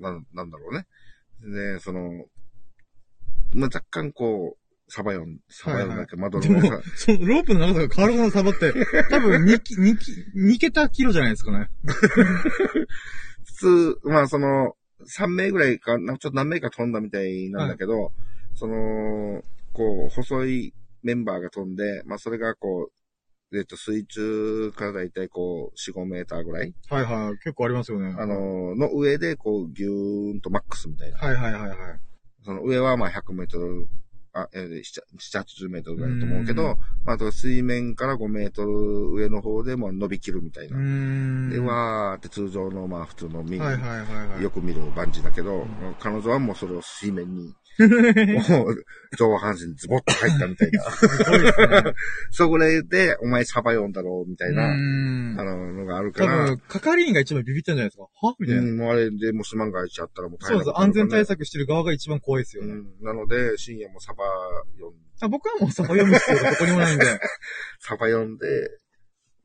[0.00, 0.86] な、なんだろうね。
[1.40, 2.26] で、その、
[3.54, 4.57] まあ、若干こう、
[4.88, 6.16] サバ読ん、サバ読んだけ？
[6.16, 8.72] ど、窓でもの上さ、、そのロープの長さが変わるほどのサバって、
[9.10, 11.70] 多分2き、2き、2桁キロじゃないですかね。
[13.44, 18.12] 普通、まあ、その、3名ぐらいか、なちょっと何名か飛んだみたいなんだけど、
[18.54, 27.38] その、こう、細いメンバーが飛んで、まあ、それがこう、えっと、水中からだいたいこう、4、5メーターぐらい、はいはい。
[27.38, 28.14] 結構ありますよね。
[28.18, 31.18] あ、の、の上で、こう、ぎゅーんとマックスみたいな。
[31.18, 31.78] はいはいはいはい。
[32.44, 33.86] その上はまあ100メートル、
[34.32, 40.78] あ、えー、7、80メートルぐらいだと思うけうんど、まあ、水面から5メートル上の方でもう伸びきるみたいうな。
[40.78, 41.50] ん。
[41.50, 44.42] で、わーって通常のまあ普通の見、はいはいはいはい。
[44.42, 48.84] よく見るバンジーだけど、ん彼女はもうそれを水面に、もう
[49.16, 50.82] 上半身ズボッと入ったみたいな。
[52.30, 58.02] そこで、で、お前サバ読んだろうみたいな、うんあの、のがあるか多ら、分、係員が一番ビビったんじゃないですか？
[58.02, 58.34] は？
[58.38, 58.62] みたいな。
[58.62, 60.70] うん、もうあれでもし万が一あったらもう大そうです。
[60.78, 62.72] 安全対策してる側が一番怖いですよね。
[62.72, 62.86] うん。
[63.02, 64.24] なので、深夜もサバ
[64.74, 67.04] 読んあ僕はもうサバ読む必要がどこにもないんで。
[67.80, 68.46] サバ読んで、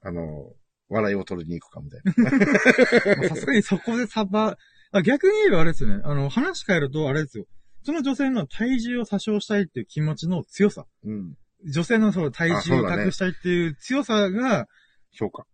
[0.01, 0.51] あの、
[0.89, 3.15] 笑いを取りに行くかみたいな。
[3.17, 4.57] まあさすがにそこでサバ、
[4.91, 6.01] あ逆に言えばあれですよね。
[6.03, 7.45] あの、話変えるとあれですよ。
[7.83, 10.85] その女性の体重を詐称したいっていう気持ちの強さ。
[11.05, 11.33] うん。
[11.65, 14.67] 女性のその体重をあそうだね隠したいっていう強さが、
[15.11, 15.45] 評価。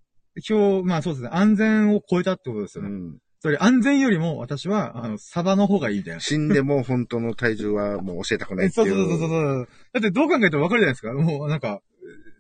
[0.47, 1.29] 今日、まあそうですね。
[1.31, 2.89] 安全を超えたってことですよね。
[2.89, 3.17] うん。
[3.41, 6.19] それ安全よりも私は、あの、サバの方がいいみたいな。
[6.19, 8.89] 死んでも本当の体重はもう教えたくないえっていう。
[8.89, 9.69] そうそうそうそう。
[9.93, 11.13] だってどう考えてもわかるじゃないですか。
[11.13, 11.81] もうなんか、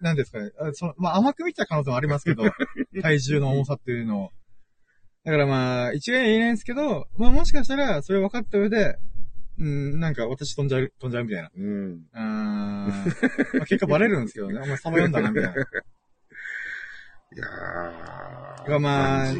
[0.01, 0.51] なんですかね。
[0.59, 2.43] あそのまあ甘く見た可能性もありますけど、
[3.01, 4.31] 体重の重さっていうのを。
[5.25, 8.97] だからまあ、一概には言えないんですけど、まあもしかしたらそれ分かった上で、
[9.59, 11.51] うん、なんか私飛んじゃう、飛んじゃうみたいな。
[11.55, 11.91] うん。
[11.91, 12.87] うーん。
[12.87, 12.93] ま
[13.61, 14.59] あ、結果バレるんですけどね。
[14.63, 15.51] お前サバ読んだな、みたいな。
[15.51, 15.55] い
[17.35, 18.69] やー。
[18.69, 19.33] がまあ。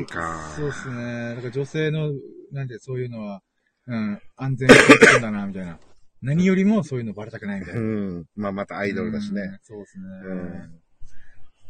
[0.55, 1.35] そうですね。
[1.35, 2.11] だから女性の、
[2.51, 3.41] なんでそういうのは、
[3.87, 5.79] うん、安全に気んだな、みたいな。
[6.21, 8.19] 何よりもそういうのバレたくないみたいうな。
[8.19, 8.25] ん。
[8.35, 9.59] まあまたアイドルだしうんね。。
[9.63, 10.03] そうですね。
[10.25, 10.79] うん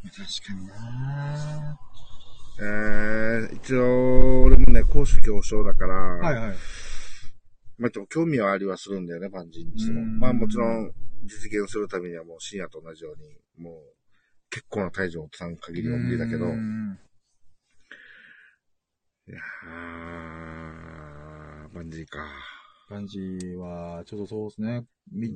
[0.07, 1.77] 確かにな
[2.61, 6.57] えー、一応、俺もね、高所恐怖症だから、はいはい。
[7.79, 10.01] まあ、でも興味はありはするんだよね、バンジーにしても。
[10.01, 10.91] うんまあもちろん、
[11.23, 13.15] 実現するためにはもう深夜と同じよう
[13.61, 13.73] に、もう、
[14.49, 16.99] 結構な体重を落とさん限りは無理だけど、いうん
[19.27, 22.19] やー、バンジーか。
[22.89, 24.85] バンジーは、ちょっとそうですね。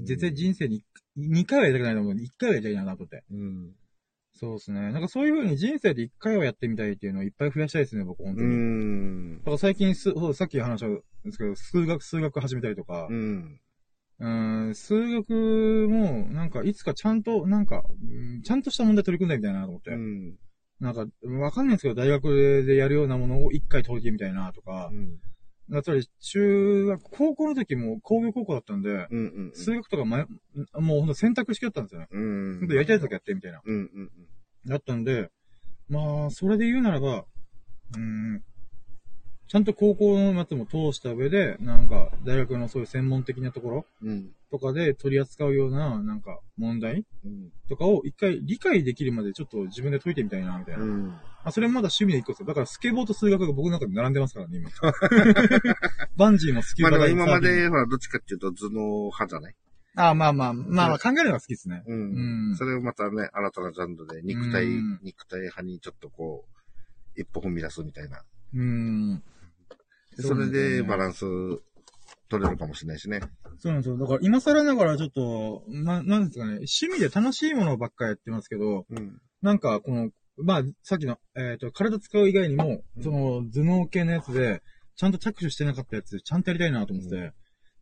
[0.03, 0.83] 絶対人生に
[1.17, 3.23] 2回はやりたくないと思うんで、1回はやりたいなと思って。
[3.31, 3.75] うん。
[4.35, 4.91] そうですね。
[4.91, 8.55] なんかそういう風に人生で1回はやってみたいっていうのをいっぱい増やしたいですね、僕、本当うに。
[8.55, 9.45] んだ。
[9.45, 13.59] から最近す、さっき話したんですけど、数学、数学始めたりとかう、ん。
[14.19, 19.91] うーん、数学も、なんか、いつかちゃんと、なんか、うんちゃんとした問題取り組んだみたいなと思って。
[19.91, 20.35] うん。
[20.79, 21.05] なんか、
[21.39, 25.19] わかんないんですけど、大学でやるようなものを一回解いてみたいなとかう、ん。
[25.69, 29.07] だったり、中学、高校の時も工業高校だったんで、うん。
[29.09, 29.51] うん。
[29.53, 30.25] 数学とか、ま、
[30.73, 32.07] もうほんと選択式だったんですよね。
[32.11, 32.59] うん。
[32.59, 33.61] ほんとやりたい時やってみたいな。
[33.63, 33.75] うん。
[33.75, 34.11] うん。
[34.65, 35.29] だったんで、
[35.89, 38.43] まあ、それで言うならば、うーん、
[39.53, 44.31] ちゃんと高校のやつも通した上で、なんか、大学のそういう専門的なところうん。
[44.49, 47.51] とかで取り扱うような、なんか、問題うん。
[47.69, 50.83] とかを一回理解できるまでちょっと自分で解いてみたいな、みたいな。
[50.83, 51.13] うん。
[51.43, 52.47] あ、それもまだ趣味で一個ですよ。
[52.47, 54.71] だからスケボーと数学が僕の中で並んでますからね、今。
[56.17, 59.55] バンジーもスキューバまあでも今まで、ほら、どっちかっていうと頭脳派じゃない？
[59.97, 61.83] あまあまあ、まあまあ考えるのが好きですね。
[61.85, 62.55] ううんん。
[62.55, 66.45] それをまたね、新たなジャンルで肉体うん、肉体派にちょっとこ
[67.15, 68.23] う、一歩踏み出すみたいな。
[68.55, 69.23] うーん。
[70.21, 71.25] それでバンランス
[72.29, 73.21] 取れるかもしれないしね。
[73.59, 73.97] そうなんですよ。
[73.97, 79.21] だから今更ながらちょっと、な、なんですかね、趣味で楽しいものばっかりやってますけど、うん。
[79.41, 84.63] なんかこの、まあ、さっきの、えっ、と、体使う以外にも、うんその、頭脳系のやつで、
[84.95, 87.33] ちゃんと着手してなかったやつ、ちゃんとやりたいなと思ってて、うん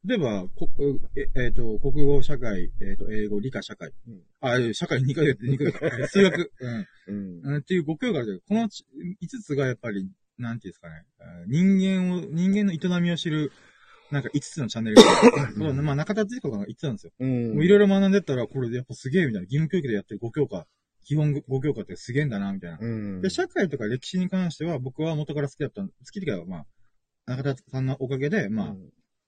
[0.03, 0.67] 例えば、こ
[1.15, 3.93] ええっ、と、国語、社会、えっ、と、英語、理科、社会。
[4.07, 6.87] うんあ、え社会2回やって、2回やって、数学、 うん。
[7.07, 7.41] うん。
[7.43, 8.69] うんっていう5教科あるけど、この5
[9.43, 10.09] つがやっぱり、
[10.41, 13.51] なんていうんですかね、あ人間を、人間の営みを知る、
[14.11, 17.13] なんか5つのチャンネルがまあ中田敦彦が言ってたんですよ。
[17.19, 17.53] うん。
[17.55, 20.67] もういろいろ学んでったら、これでやっぱすげえみたいな、義務教育でやってる5教科、
[21.05, 22.77] 基本5教科ってすげえんだな、みたいな。
[22.79, 23.21] うん。
[23.21, 26.65] で、社会とか歴史に関しては僕は元から好きだったん、好きっていうか、まあ、
[27.25, 28.75] 中田さんのおかげで、まあ、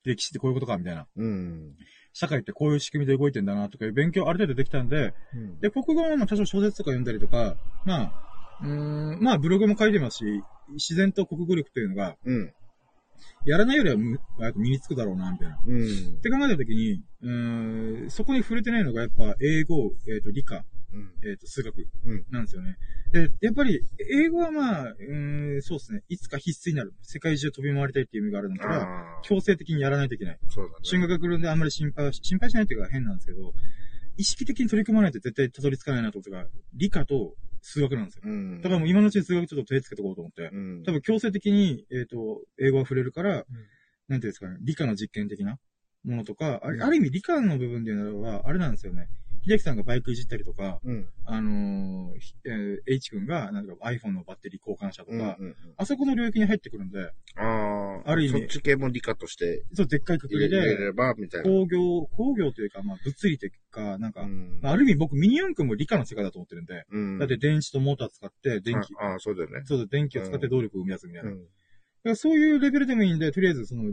[0.04, 1.08] 歴史ってこういうことか、みたいな。
[1.16, 1.76] うん。
[2.12, 5.60] 社会ってこういう仕組みで動いてんだな、とかいう勉強ある程度できたんで、うん。
[5.60, 8.24] で、国語もまあ多少小説とか読んだりとか、まあ、
[8.62, 12.54] うーん、まあブログも書いてますし、自然と国語力というのが、うん。
[13.46, 15.56] やらないよりはむ早く身につくだろうな、みたいな。
[15.56, 16.22] っうん。
[16.22, 21.12] て考えたときに、うーん、そこに触れてないのがやっぱ英語、えっ、と理科、うん。
[21.24, 22.26] えっ、と数学うん。
[22.32, 22.78] なんですよね。
[23.12, 26.04] で、やっぱり英語はまあ、うーん、そうですね。
[26.10, 26.94] いつか必須になる。
[27.02, 28.88] 世界中飛び回りたいっていう意味があるんだから。
[29.24, 30.40] 強制的にやらないといけない。
[30.50, 30.76] そうだね。
[30.84, 33.54] 進学が来るんであんまり心配心配しないっていうか変なんですけど、
[34.18, 38.22] 意識的に取り組まないと絶対たどり着かないなと思ったのが、理科と数学なんですよ。
[38.26, 38.62] うん。
[38.62, 40.50] だからもう今のうちに数学ちょっと手つけとこうと思って。
[40.54, 40.84] うん。
[40.84, 45.58] 多分強制的に、えっ、と、英語が触れるから、なんていうんですかね、理科の実験的な
[46.04, 49.08] ものとか、ある意味理科の部分で言うならば、あれなんですよね。
[49.46, 51.10] 秀樹さんがバイクいじったりとか、うん。
[51.26, 55.20] あのーひえー H 君がなんか iPhone のバッテリー交換したとうん。
[55.20, 55.56] か、うん。
[55.78, 58.12] あそこの領域に入ってくるんで、ああ。
[58.12, 61.50] ある意味そっち系も理科としてそう、でっかいくくりで、れば、みたいな。
[61.50, 67.20] 工業、工業というか、まあ、物理というか、なんか、うんまあある意味僕ミニ四駆も理科の世界だと思ってるんで、うん。
[67.20, 69.62] だって電子とモーター使って電気、ああ、そうだよね。
[69.66, 71.32] そうだ、電気を使って動力を生み出すみたいな。
[71.32, 71.38] うん。
[71.40, 71.50] だか
[72.12, 73.92] らそういうレベルでもいいんで、とりあえずその、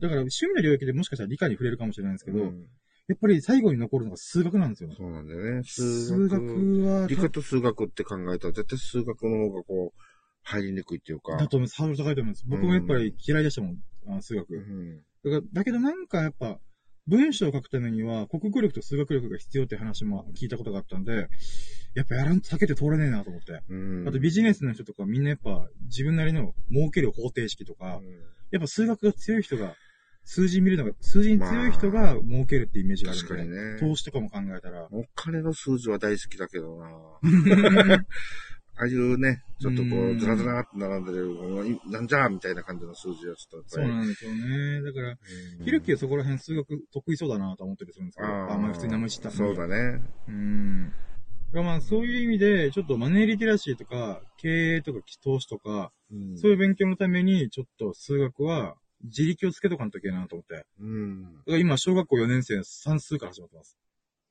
[0.00, 2.66] だから趣味の領域でもしかしたら理科に触れるかもしれないんですけど、うん
[3.12, 4.94] やっぱり最後に残るのが数学なんですよね。
[4.96, 5.62] そうなんだよね。
[5.64, 6.42] 数学
[6.86, 10.00] は、理科と数学って考えたら、絶対数学の方がこう、
[10.42, 11.36] 入りにくいっていうか。
[11.36, 11.76] だと思います。
[11.76, 12.44] ハードル高いと思います。
[12.48, 13.78] 僕もやっぱり嫌いでしたもん、
[14.16, 14.54] あ数学。
[14.54, 15.02] うん。
[15.24, 16.58] だからだけどなんかやっぱ、
[17.06, 21.28] 文章を書くためには、国語力と数学力が必要って話も聞いたことがあったんで、
[21.94, 23.60] やっぱやらんと避けて通れねえなと思って。
[23.68, 24.08] うん。
[24.08, 28.00] あとビジネスの人とかみんなやっぱ自分なりの儲ける方程式とか、
[28.50, 29.74] やっぱ数学が強い人が、
[30.24, 33.80] 数字見るのが、数字に強い人が儲けるってイメージがあるんで、確かにね。
[33.80, 36.86] 投資とかも考えたら、お金の数字は大好きだけどな
[38.74, 44.82] ああいうね、ちょっとこうずらずらって並んでる、なんじゃみたいな感じの数字はちょっとそうなんですよね。
[44.82, 45.18] だから、り。
[45.64, 50.02] ひるきはそこら辺数学得意そうだなと思ったりするんですけど、ああんまり普通に名前知ったそうだね。
[50.28, 50.92] うん。
[51.52, 60.54] まあそういう意味で、ちょっとマネーリテラシーとか、経営とか投資とか、うんそういう勉強のために、ちょっと数学は自力をつけとかんといけないなと思って。
[60.54, 61.42] だかうん。
[61.46, 63.78] ら今、小学校4年生の算数から始まってます。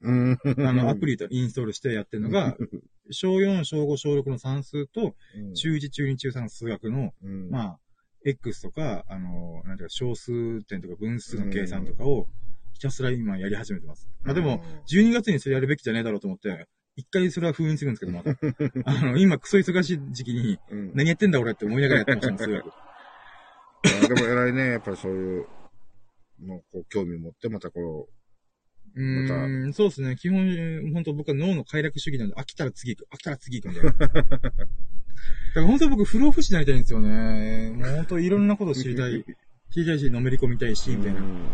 [0.02, 0.40] うん。
[0.68, 2.58] あの、アプリとインストールしてやってるのが、
[3.12, 7.80] 小4、小5、小6の算数と、うん、中1、中2、中3の数学の、うん、まあ、
[8.26, 12.28] X とか、あの、なんていうか、小数点とか分数の計算とかを、
[12.74, 14.10] ひたすら今やり始めてます。
[14.24, 18.32] まあでも、12月にそれやるべきじゃねえだろうと思って、一回それは封印するんですけど、また。
[18.86, 22.72] あの、今クソ忙しい時期に、うん、何やってんだ俺って思いながらやってました数学。
[23.84, 25.48] でも偉いね、やっぱりそういう、
[26.46, 28.08] のこう興味持って、またこ
[28.94, 30.16] うーん、そうですね。
[30.16, 33.92] 基本、本当僕は脳の快楽主義なんで、飽きたら次行く、飽きたら次行くみたいな。
[34.02, 34.60] だか
[35.56, 37.72] ら本当僕、不老不死になりたいんですよね。
[37.72, 39.24] もう本当いろんなことう、知りたい。
[39.72, 41.22] 知りたいし、のめり込みたいし、みたいな。
[41.22, 41.52] うん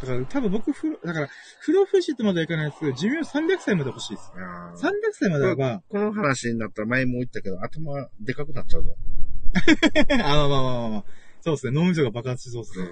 [0.00, 1.28] だから多分僕、不老、だから、
[1.60, 4.32] 不老不死ってまではいかないですけど、寿命300歳まで欲しいです。
[4.34, 8.96] あー300歳まであれば、この話になったら前も言ったけど、頭でかくなっちゃうぞ。
[10.10, 11.04] あ、まあまあまあまあまあ。
[11.42, 11.72] そうですね。
[11.72, 12.88] 脳みそが爆発しそうですね。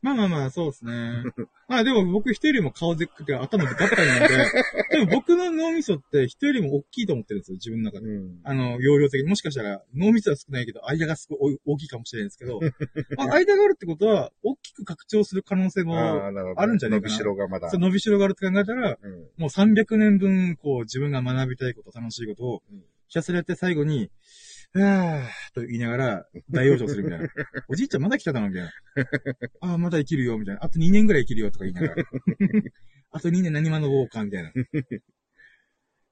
[0.00, 0.92] まあまあまあ、そうですね。
[1.66, 4.28] まあでも僕人よりも顔でっかくて頭でガッタリなんで、
[4.90, 8.06] でも僕の脳みそって人よりも大きいと思ってるんですよ、自分の中で。
[8.06, 8.40] うん。
[8.44, 9.28] あの、容量的に。
[9.28, 12.60] もしかしたら脳みそは少ないけど、間がすごい大きいかもしれないんですけど、
[13.18, 17.68] まあ、間があるってことは、大きく拡張する可能性も、あるんじゃないかな伸びしろがまだ。
[17.68, 19.12] そう伸びしろがあるって考えたら、うん。
[19.36, 24.12] もう300年分、こう、自分が学びたいこと、楽しいことをうん、ひたすらやって最後に、
[24.74, 27.28] はぁーと言いながら、大往生するみたいな。
[27.68, 28.70] おじいちゃんまだ来ただろみたいな。
[29.60, 30.64] ああ、まだ生きるよ、みたいな。
[30.64, 32.04] あと2年ぐらい生きるよ、とか言いながら。
[33.10, 34.50] あと2年何学ぼうか、みたいな。
[34.50, 34.52] だ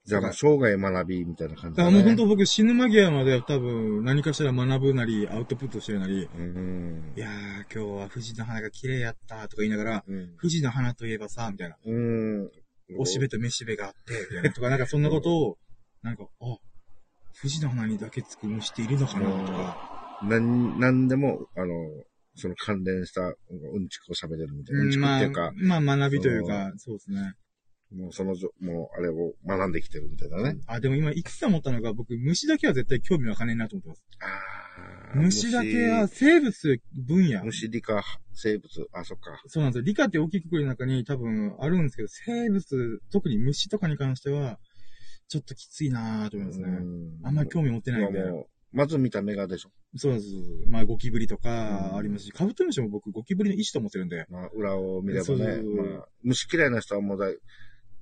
[0.06, 1.98] じゃあ、まあ生涯学びみたいな感じかだね。
[1.98, 7.12] らもう本当僕死ぬ間際まで多分何かしら学ぶなり、アウトプットしてるなり、うん。
[7.16, 7.32] いやー、
[7.74, 10.36] 今日は富士の花が綺麗やった、とか言いながら、うん。
[10.40, 11.76] 富士の花といえばさ、みたいな。
[11.84, 12.50] うん。
[12.98, 13.98] おしべとめしべがあって、
[14.30, 14.52] みたいな。
[14.52, 15.58] とか、なんかそんなことを、
[16.02, 16.56] なんか、あ、
[17.40, 20.20] 富士の花にだけつく虫っているのかな、とか。
[20.22, 21.74] なん、なんでも、あの、
[22.34, 24.82] その関連した、うんちくを喋れるみたいな。
[24.82, 27.34] うんちくまあっていうか、、まあ学びというか、そうですね。
[27.92, 30.58] もうそのもうあれを学んできてるみたいなね。
[30.66, 34.02] あ、でも今、いくつか思ったのが、僕、虫だけは絶対興味わかんねえなと思ってます。
[34.20, 37.44] あー虫だけは、生物分野。
[37.44, 38.02] 虫理科、
[38.34, 39.40] 生物、あ、そっか。
[39.46, 39.84] そうなんですよ。
[39.84, 44.58] 理科って大きくくりの中に多分あるんですけど、生物、特に虫とかに関しては、
[45.28, 46.66] ちょっときついなぁと思いますね。
[46.68, 48.20] うんあんまり興味持ってないんで。
[48.72, 49.70] まず見た目がでしょ。
[49.96, 50.32] そうなんです。
[50.68, 54.26] まあ、ゴキブリとうかんありますし、カブトムシも僕、ゴキブリの石と思ってるんで。
[54.28, 55.46] まあ、裏を見ればね。
[55.62, 57.38] まあ、虫嫌いな人はもうだい、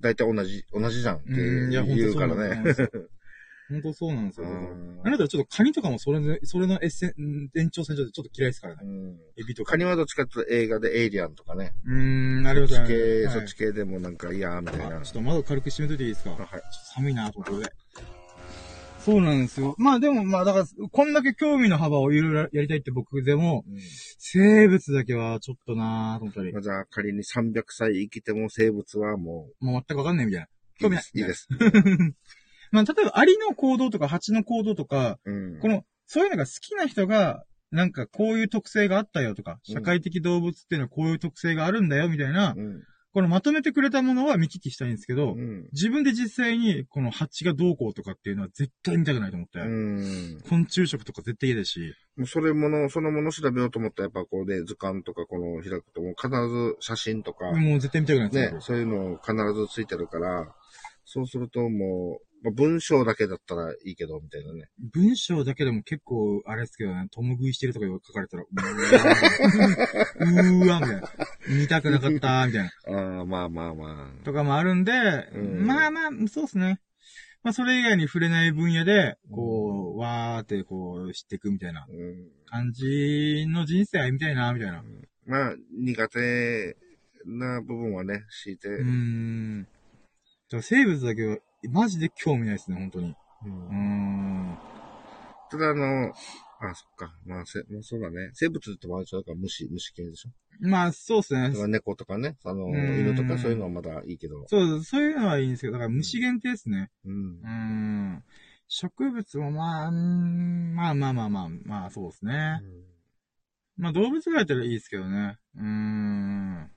[0.00, 2.74] だいたい同じ、同じじゃんってうん、いや、本言うからね。
[3.70, 4.46] 本当そうなんですよ。
[4.46, 8.80] うんあなたはちょっとカニとかもそれで、それのエッセン、延長線上でちょっと嫌いですからね。
[8.84, 9.72] うんエビとか。
[9.72, 11.72] カニはどっちかっていうと映画でエイリアンとかね。
[11.86, 12.92] うーん、ありがとうございます。
[12.92, 14.98] そっち系、はいそっち系でもなんか嫌みたいな。
[14.98, 16.30] あちょっと窓軽く閉めといていいですか？
[16.30, 16.60] ちょっはい。
[16.60, 17.72] と寒いなと思って。
[19.00, 19.74] そうなんですよ。
[19.76, 23.78] まあでも、まあだから、こんだけ興味の幅をいろいろやりたいって僕でも、うん
[24.26, 30.46] 生物だけはちょっとなぁと思ったり、まあじゃあ仮に300歳生きても生物はももう全くわかんないみたいな。
[30.46, 30.48] う、
[30.80, 31.04] 興味ない。
[31.14, 31.48] いいです。
[32.74, 35.60] まあ例えばアリの行動とか蜂の行動とか、うん。
[35.60, 42.82] この、そういうのが好きな人が、なんかこういう特性があったよとか、うん社会的動物っていうのはこういう特性があるんだよみたいな、うん。
[43.12, 45.68] このまとめてくれたものは見聞きしたいんですけど、うん。
[45.72, 49.60] 自分で実際にこの蜂がどうこうとかっていうのは絶対見たくないと思って。
[49.60, 50.40] うん。
[50.48, 51.94] 昆虫食とか絶対嫌だし。
[52.16, 60.52] もうそれもの、そのもの調べようと思ったらやっぱこうね、図鑑とかこの開くともう必ず写真とか、もう絶対見たくないですね、そういうの必ずついてるから、
[61.04, 64.68] そうするともう、まあ、文章だけだったらいいけど、みたいなね。
[64.92, 71.08] 文章だけでも結構、あれですけどね、共食いしてるとか書かれたら、うーわ、みたいな。
[71.48, 73.18] 見たくなかった、みたいな。
[73.18, 74.24] ああ、まあまあまあ。
[74.24, 76.80] とかもあるんで、うんまあまあ、そうですね。
[77.42, 84.84] まあ、それ以外に触れない分野で、こう、わーってこう、知っていくみたいなうん、感じの人生歩みたいな、みたいな。
[85.26, 86.76] まあ、苦手
[87.24, 88.68] な部分はね、強いて。
[88.68, 89.66] うーん。
[90.60, 91.38] 生物だけは、
[91.68, 93.16] マジで興味ないですね、本当に。
[93.44, 94.58] うんうーん。
[95.50, 96.12] ただあの、
[96.60, 97.14] あ、そっか。
[97.26, 98.30] まあ、せ、まあ、そうだね。
[98.32, 99.18] 生物ってもあれでしょ？
[99.18, 100.30] だから虫、虫系でしょ？
[100.60, 101.58] まあ、そうですねだか。
[101.62, 104.46] ら猫とかね、あの、うん犬とかそういうのはまだいいけど。
[104.48, 106.90] そう、そういうのはいいんですけど、だから虫限定ですね。
[107.04, 107.48] うんうー。
[108.18, 108.24] ん。
[108.66, 112.62] 植物もまあ、うーんまあまあまあまあ、まあそうですね。
[113.76, 115.36] まあ動物がやったらいいですけどね。
[115.56, 116.70] うーん。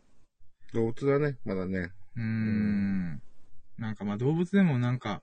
[0.74, 1.92] 動物だね、まだね。
[2.16, 3.22] うーん。
[3.78, 5.22] なんかまあ動物でもなんか、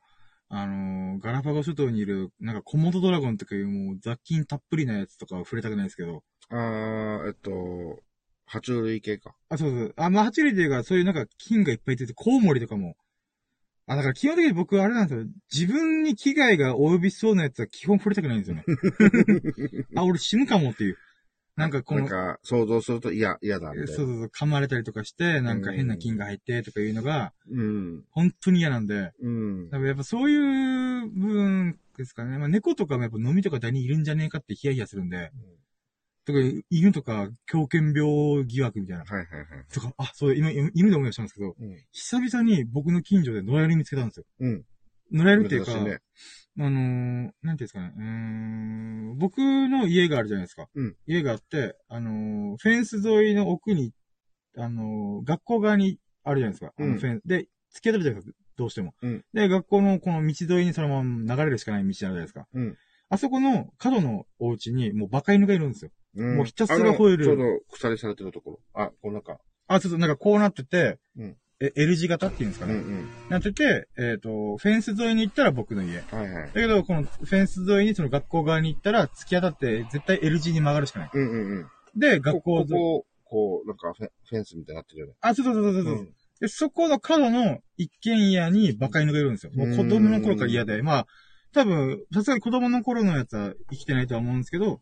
[0.48, 6.22] あのーガラパゴ諸島にいる、なんかコモドドラゴンとかいうもう雑菌たっぷりなやつとかは触れたくないですけど。
[6.50, 7.50] あー、えっと、
[8.48, 9.34] 爬虫類系か。
[9.48, 9.94] あ、そうそう。
[9.96, 12.96] あ、まあ、爬虫類っていうか、そういうなんか菌がいっぱい出て、コウモリとかも。
[13.86, 15.26] あ、だから基本的に僕あれなんですよ。
[15.52, 18.64] 自分に危害が及びそうなやつは基本触れたくないんですよね。
[19.96, 20.96] あ、俺死ぬかもっていう。
[21.56, 23.86] なんかこの、なんか、想像すると嫌、嫌だ、みたいな。
[23.86, 28.04] そうそうそう、噛まれたりとかして、なんか変な菌が入ってとかいうのが、うん。
[28.10, 29.70] 本当に嫌なんで、うん。
[29.70, 30.36] だからやっぱそうい
[31.04, 32.38] う部分ですかね。
[32.38, 35.30] まあ猫とかもやっぱ飲みとかダニいるんじゃねえかってヒヤヒヤするんで、
[36.24, 36.38] とか
[36.70, 39.04] 犬とか狂犬病疑惑みたいな。
[39.04, 39.46] はいはいはい。
[39.72, 41.76] とか、あ、そう、今、犬犬で思い出したんですけど、うん。
[41.92, 44.24] 久々に僕の近所で野良犬見つけたんですよ。
[44.40, 44.64] うん。
[45.12, 45.98] 野良犬っていうか、ね。
[46.58, 50.68] あのー、なんていうんですかね、うーん、僕の家があるじゃないですか。
[50.74, 53.92] うん家があって、あのー、フェンス沿いの奥に
[54.56, 56.72] あの、学校側にあるじゃないですか。
[56.78, 58.94] あうんのフェンで、突き当たるじゃないですか、どうしても。
[59.02, 62.46] うんで、学校のこの道沿いにそのまま流れるしかない道あるじゃないですか。
[62.52, 62.76] うん
[63.10, 65.90] あそこの角のお家にもうバカ犬がいるんですよ。
[66.16, 68.60] うんもうひたすら吠えるちょうど鎖されてるところ。
[68.72, 69.38] あ、この中。
[69.66, 71.36] あ、ちょっとなんかこうなってて、うん
[71.66, 72.74] え L 字型っていうんですかね。
[72.74, 73.08] うんうん。
[73.28, 76.04] なってて、えっ、と、フェンス沿いに行ったら僕の家。
[76.10, 76.46] はいはい。
[76.46, 81.10] だけど、このフェンス沿いにその学校側に行ったら突き当たって絶対 L 字に曲がるしかない。
[81.12, 81.66] うんうんうん。
[81.96, 85.14] で、学校ここ、ここう、なんかフェンスみたいになってるよね。
[85.20, 85.94] あ、そうそうそうそうそう。
[85.94, 89.52] うんで、そこの角の一軒家にバカ犬がいるんですよ。
[89.54, 90.82] もう子供の頃から嫌で。
[90.82, 91.06] まあ、
[91.52, 94.80] 多分、さすがに子供の頃のやつは生きてないとは思うんですけど、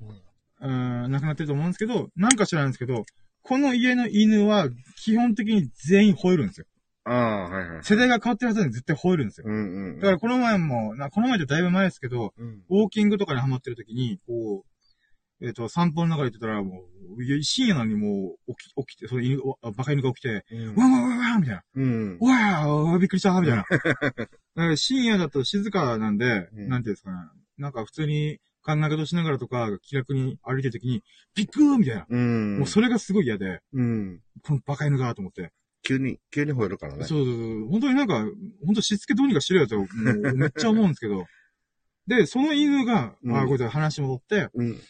[0.61, 3.05] うーん、亡くなってると思うんですけど、なんか知らないんですけど、
[3.43, 6.66] この家の犬は基本的に全員吠えるんですよ。
[7.05, 7.84] ああ、はいはい。
[7.84, 9.46] 世代が変わってるはずに絶対吠えるんですよ。
[9.48, 9.98] うんうん。
[9.98, 12.62] だからこの前も、なこの前ってだいぶ前ですけど、うん。
[12.70, 16.84] ウォーキングとかにハマってる時に、こう、えっ、と、散歩の中で言ってたら、も
[17.18, 21.62] う、深夜なのにもう、起き、起きて、その犬、あバカ犬が起きて、うんワンワンワンワンみたいな。
[21.74, 22.18] うん。
[22.20, 23.64] わーびっくりしたみたいな。
[23.68, 27.16] だから深夜だと静かなんで、うんなんていうんですかね。
[27.59, 31.03] なんか普通に考え事しながらとか、気楽に歩いてる時に、
[31.34, 32.07] ビックーみたいな。
[32.09, 32.59] うん。
[32.59, 34.20] もうそれがすごい嫌で、うん。
[34.42, 35.53] このバカ犬がと思って。
[35.83, 37.05] 急に、急に吠えるからね。
[37.05, 37.68] そうそうそう。
[37.68, 38.24] 本当になんか、
[38.64, 41.26] 本当しつけどうにかしろよと、もうめっちゃ思うんですけど。
[42.07, 44.80] で、その犬が、うんあ、これで話戻って、うん。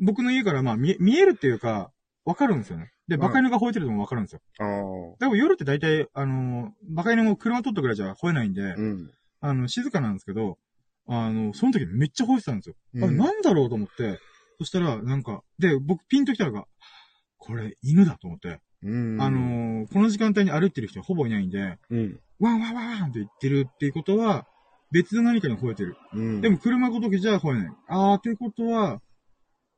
[0.00, 1.92] 僕の家からまあ見え見えるっていうか、
[2.24, 2.92] わかるんですよね。
[3.06, 4.40] で、うんバカ犬が吠えてるのもわかるんですよ。
[4.58, 5.16] ああ。
[5.20, 9.10] でも夜って大体、あのー、バカ犬も車通ったぐらいじゃ吠えないんで、うん。
[9.40, 10.58] あの、静かなんですけど、
[11.06, 12.76] あの、その時めっちゃ吠えてたんですよ。
[12.96, 14.18] あれうんなんだろうと思って、
[14.58, 16.66] そしたら、なんか、で、僕ピンときたのが、
[17.36, 19.20] これ犬だと思って、うん。
[19.20, 22.20] あのー、この時間帯に歩いてる人ほぼいないんで、うん。
[22.38, 24.46] ワンワンワンワンって言ってるっていうことは、
[24.92, 25.96] 別の何かに吠えてる。
[26.12, 26.40] うん。
[26.40, 27.72] でも車ごときじゃ吠えない。
[27.88, 29.00] あー、っていうことは、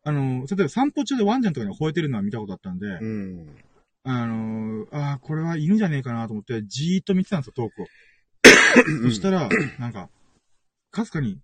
[0.05, 3.57] あの、例えば散歩中でワンちゃんとかに吠えてるのは見たことあったんで、うん。
[4.05, 7.87] あの、あー、これは犬じゃねえかなと思って、じーっと見てたんですよ、遠くを。
[9.03, 9.49] そしたら、
[9.79, 10.09] なんか、
[10.91, 11.41] かすかに、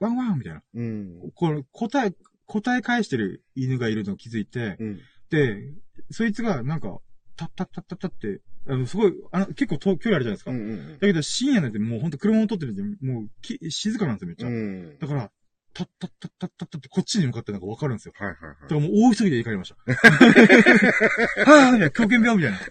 [0.00, 0.62] ワンワンみたいな。
[0.74, 1.32] うん。
[1.34, 2.14] これ、答え、
[2.46, 5.00] 答え返してる犬がいるのを気づいて、うん。
[5.32, 5.74] で、
[6.10, 6.98] そいつが、なんか、
[7.36, 10.50] タッタッタッタッタって、あの、すごい、あの、結構遠距離あるじゃないですか。
[10.50, 10.58] うん。
[10.58, 10.92] うん。
[10.94, 14.48] だけど深夜なんてもうほんと車を撮ってるんで、もうき静かなんですよ、めっちゃ。
[14.48, 14.98] うん。
[14.98, 15.30] だから、
[15.74, 18.12] タッタッタッタッタッタってこっちに向かってなんかわかるんですよ。
[18.16, 18.74] はいはいはいだか。
[18.74, 19.76] らもう大急ぎで行かれました。
[21.50, 22.58] はぁ、みたいな、狂犬病みたいな。
[22.58, 22.66] だ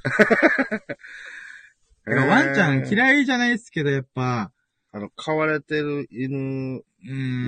[2.05, 2.89] からワンちゃんい。
[2.89, 4.51] 嫌いじゃないですけど、やっぱ、
[4.91, 6.84] あの、飼われてる犬。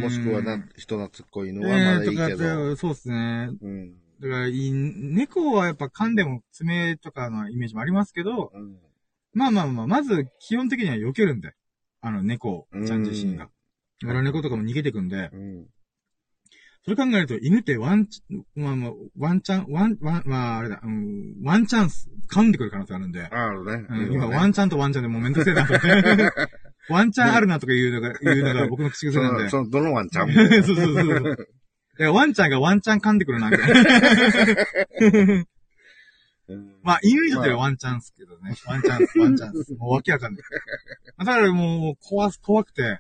[0.02, 2.72] もしくはな、人懐っこい犬はまだいいけえーとど。
[2.72, 3.50] かそうですね。
[3.62, 3.94] うん。
[4.22, 8.78] だから、い猫はやっぱ噛んでも爪とかのイメージもありますけど、うん。
[9.34, 11.54] まあまあまあ、まず基本的には避けるんで。
[12.02, 13.50] あの、猫ちゃん自身が。
[14.02, 15.66] 野良猫とかも逃げてくんで、うん。
[16.84, 18.22] それ考えると犬ってワンチ、
[18.56, 23.86] まあまあ、ワンチャン、ワン、ワン、まああれだ、うん、ワンチャンス、噛んでくる可能性あるんで、あるね。
[23.90, 25.66] うん、今ワンンチャンとワンチャンでもうめんどくせえな。
[26.90, 29.48] ワンチャンあるなとか言うのが、言うのが僕の口癖なんで。
[29.48, 30.34] その、どのワンちゃんも。
[30.36, 31.48] そうそうそうそう。
[32.00, 35.46] いやワンちゃんがワンチャン噛んでくるな、みたいな。
[36.50, 38.56] う んまあ、犬にとってはワンチャンスけどね。
[38.66, 39.74] ワンチャンス、ワンチャンス。
[39.78, 40.44] もうわけわかんない。
[41.20, 43.00] だからもう、怖す、怖くて、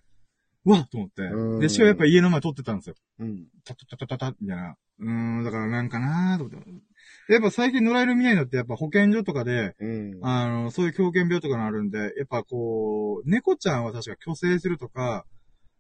[0.65, 1.57] うわっと思ってう。
[1.57, 2.95] んで、しかもやっぱ家の前通ってたんですよ。
[3.19, 3.47] うん。
[3.65, 4.77] タタタタタタみたいな。
[4.99, 7.33] うーん、だからなんかなーと思って。
[7.33, 10.19] やっぱ最近野良犬見ないのってやっぱ保健所とかで、うん。
[10.21, 15.25] あの、そういう狂犬病とかのあるんで、やっぱこう、猫ちゃんは確か虚勢するとか、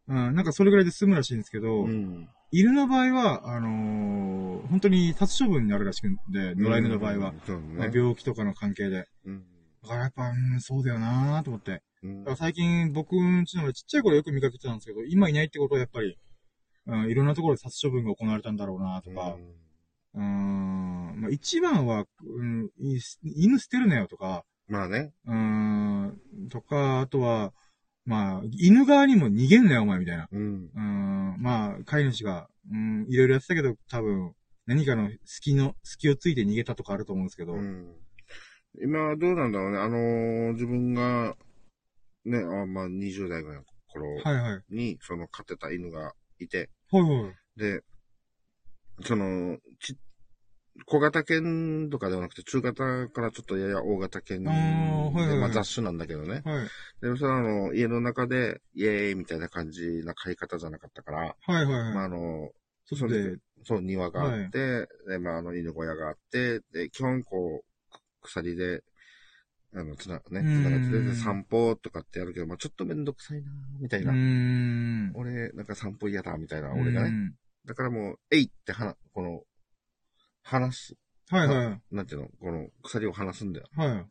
[0.07, 2.27] うん、なんかそれぐらいで済むらしいんですけど、うん。
[2.55, 7.29] 犬の場合は、あのー本当に殺処分になるらしくんで、野良犬の場合は。
[7.29, 7.41] うん。
[7.45, 7.93] そうまあね。
[7.93, 9.07] 病気とかの関係で。
[9.25, 9.43] うん。
[9.81, 11.81] だからやっぱ、うん、そうだよなーと思って。
[12.03, 16.17] うんだから最近僕んちのちっちゃい頃よく見かけてたんですけど、今いないってことはやっぱり、
[16.87, 19.35] うん、いろんなところで殺処分が行われたんだろうなとか、
[20.13, 25.11] うーん、まあ一番は、うん、い犬捨てるなよとか、まあね。
[25.25, 27.51] うーん、とか、あとは、
[28.05, 30.27] まあ、犬側にも逃げんなよお前みたいな。
[30.31, 30.69] うん。
[30.75, 34.33] うーん、まあ、飼い主が、うん、いろいろやってたけど、多分、
[34.65, 37.95] 何かの隙の、隙をついて逃げたとかあると思うんですけど、うん。
[38.81, 39.77] 今はどうなんだろうね。
[39.77, 41.35] あのー自分が、
[42.25, 44.75] ね、あまあ20代ぐらいの頃はいはい。
[44.75, 47.33] に、その飼ってた犬がいて、はいはい。
[47.59, 47.83] で、
[49.03, 49.97] その、ち、
[50.85, 56.41] 小型犬とかではなくて、中型からちょっとやや大型犬で、あーはいはいはいまあ雑種なんだけどね。
[56.43, 56.63] はい。
[57.01, 61.93] で、それはあの、家の中で、イエーイみたいな感じな飼い方じゃなかったから、はいはいはい。
[61.93, 62.49] まああの、
[62.85, 68.83] 外で、そう、庭があって、で、まあ、あの、犬小屋があって、で、基本こう、鎖で、
[69.75, 74.13] あの、つな、ね、つうんながってて、で散歩とかってやるけど、まあ、ちょっとめんどくさいなみたいうな。
[74.13, 75.11] ーん。
[75.15, 77.09] 俺、なんか散歩嫌だ、みたいな、俺がね。
[77.09, 77.33] うん
[77.65, 79.41] だからもう、えいってはな、この、
[80.43, 80.95] 話す。
[81.29, 81.95] はいはい。
[81.95, 83.67] なんていうの、この鎖を離すんだよ。
[83.75, 84.05] はい。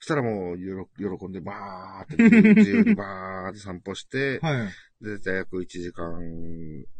[0.00, 5.04] そしたらもう喜んで、バーって、自由にバーって散歩して、はい。
[5.04, 6.18] で、大約1時間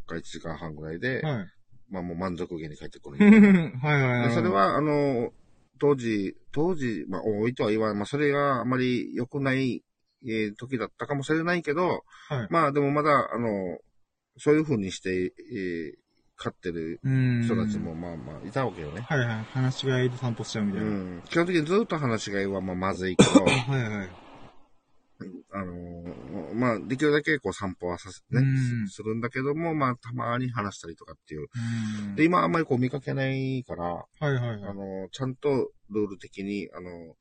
[0.07, 1.47] か1時間半ぐらいで、はい。
[1.89, 3.17] まあもう満足げに帰ってくる。
[3.83, 4.29] はいはいはい。
[4.29, 5.33] でそれ、は、あの、
[5.79, 7.97] 当時、当時、まあ、多いとは言わん。
[7.97, 9.83] まあ、それがあまり良くない、
[10.23, 12.49] えー時だったかもしれないけど、はい。
[12.51, 13.79] まあ、でもまだ、あの、
[14.37, 16.00] そういう風にして、えー
[16.41, 17.43] 飼ってるうん。
[17.45, 19.03] 人たちも、まあまあ、いたわけよね。
[19.03, 19.45] はいはい。
[19.53, 20.87] 話し飼いで散歩しちゃうみたいな。
[20.89, 21.23] うん。
[21.29, 24.09] 基本的にずっと話し飼いは、まあ、まずいけど、 はいはい。
[25.53, 31.49] あのーまあ、できるだけこう散歩はさせ、ねうん、するんだけども、まあ、たまに話したりとかっていう。
[32.03, 32.15] うん。
[32.17, 34.65] で、今あんまりこう見かけないから、はいはいはい。
[34.65, 37.17] あの、ちゃんとルール的に、あの、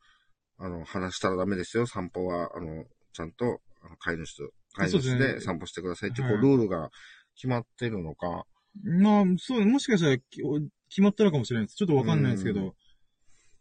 [0.59, 1.85] あの、話したらダメですよ。
[1.87, 6.89] 散歩は、あの、ちゃんと、あの飼い主と、飼い主で散歩してくださいっていう、はいこう、ルールが
[7.35, 8.45] 決まってるのか。
[8.83, 10.41] まあ、そう、もしかしたらき
[10.89, 11.75] 決まったのかもしれないです。
[11.75, 12.75] ちょっとわかんないですけど。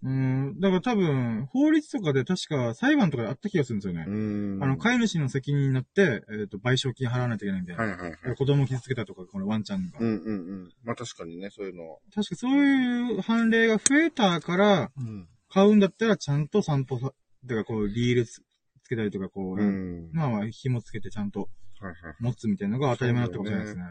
[0.01, 0.61] うん。
[0.61, 4.11] だから多分、法律とかで確か裁判とかであった気がするんですよねう。
[4.11, 4.63] ーん。
[4.63, 7.83] あの、飼い主の責任になって、えっ、と、賠償金払わないといけないみたいな。
[7.83, 8.37] はいはいはい。
[8.37, 9.99] 子供を傷つけたとか、このワンちゃんが。
[9.99, 10.37] うんうんう
[10.67, 10.73] ん。
[10.85, 11.99] まあ確かにね、そういうの。
[12.15, 15.29] 確かそういう判例が増えたから、うん。
[15.51, 17.13] 買うんだったらちゃんと散歩さ、
[17.47, 18.43] てかこう、リールつ
[18.85, 20.11] つけたりとか、こう、うん。
[20.13, 21.49] まあまあ、紐つけてちゃんと。
[22.21, 23.85] 持つみたいなのが当たり前だったかもしれないですね。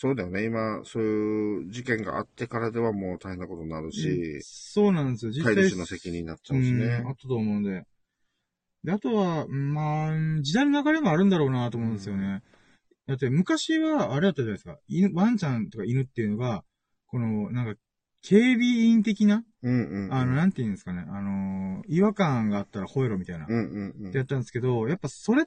[0.00, 0.44] そうだよね。
[0.44, 5.32] 今、そういう事件があってからではもう大変なことになるし、そうなんですよ。
[5.32, 5.56] 実際。
[5.56, 7.10] 飼い主の責任になっちゃうしねうん、あ。
[7.10, 7.84] ったと思うので。
[8.84, 12.44] で、あとは、うんまあ、時代の流れもあるんだろうなと思うんですよね。
[13.08, 14.78] だって昔は、あれだったじゃないですか。
[14.86, 16.62] 犬、ワンちゃんとか犬っていうのが、
[17.08, 17.74] この、なんか、
[18.22, 20.14] 警備員的な、うんうんうん。
[20.14, 21.04] あの、なんて言うんですかね。
[21.08, 23.46] あのー違和感があったら吠えろみたいな。
[23.48, 25.46] うんうんうんってやったんですけど、やっぱそれっ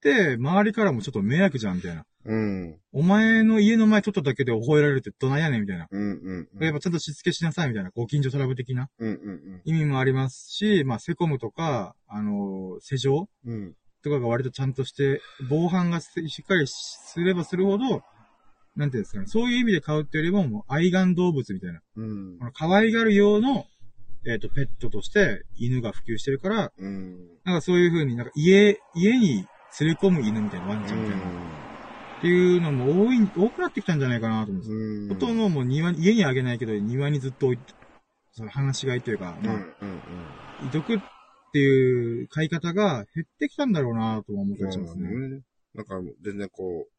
[0.00, 2.04] て、周りからもちょっと迷惑じゃん、みたいな。
[2.24, 2.78] うん。
[2.92, 5.86] お前の家の前取っただけで吠えられるってどないやねん、みたいな。
[5.90, 6.64] うんうんうん。
[6.64, 7.90] やっぱちゃんとしつけしなさい、みたいな。
[7.94, 13.52] ご近所トラブル的なうんうん意味もありますし、まあ、セコムとか、あのー施錠うん。
[13.52, 13.74] うん。
[14.02, 18.02] とかが割とちゃんとして、防犯がししっかりすればするほど、
[18.76, 19.26] なんていうんですかね。
[19.26, 21.80] そういう意味で飼うっていうよりも、もう愛玩動物みたいな。
[21.96, 22.44] うんこ。
[22.44, 23.64] の可愛がる用の、
[24.26, 27.28] えっ、と、ペットとして犬が普及してるから、うん。
[27.44, 29.46] なんかそういう風になんか家、家に
[29.80, 31.63] 連れ込む犬みたいな、ワンちゃんみたいな。
[32.24, 34.78] っていうのも多い、多くなってきたんじゃないかなと思うんですよ。
[34.78, 35.08] うん。
[35.10, 37.74] ほとんどもう庭に、家にあげないけど、庭にずっと置いて、
[38.32, 39.58] その話し飼いというか、まあ、ん
[40.62, 40.68] うん。
[40.68, 40.98] 遺毒っ
[41.52, 45.10] ていう飼い方が減ってきたんだろうなとも思ったりしますね。
[45.10, 45.40] ね。
[45.74, 46.92] なんか、全然こう、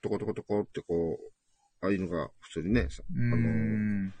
[0.00, 4.14] トコトコトコってこう、ああいうのが普通にね、さうーん。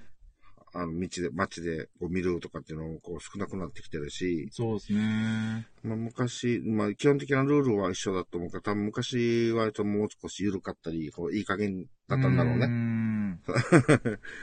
[0.72, 5.66] あの、道で、街でこう見るとかっていうのもこう少なくなってきてるし、そうですね。
[5.82, 12.66] まあ昔、まあ基本的なルールは一緒だと思うから、多分昔はともう少し緩かったり、こういい加減だったんだろうね。
[12.66, 13.40] ん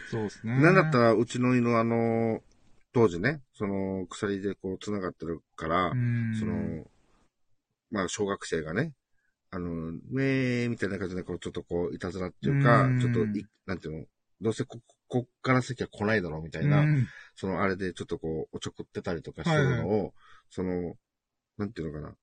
[0.10, 0.58] そうですね。
[0.62, 2.42] なんだったら、うちの犬あの、
[2.94, 5.94] 当時ね、その、鎖でこう繋がってるから、
[6.40, 6.90] その、
[7.92, 8.94] まあ、小学生がね、
[9.52, 14.06] あの、めーみたいな感じで、こう、ちょっとこう、いたずらっていうかうん、ちょっとい、なんていうの、
[14.42, 20.14] どうせこ、こっから先は来ないだろうみたいな、うんその、あれでちょっとこう、おちょくってたりとかしてるのを、
[20.50, 20.96] その、
[21.58, 22.16] なんていうのかな。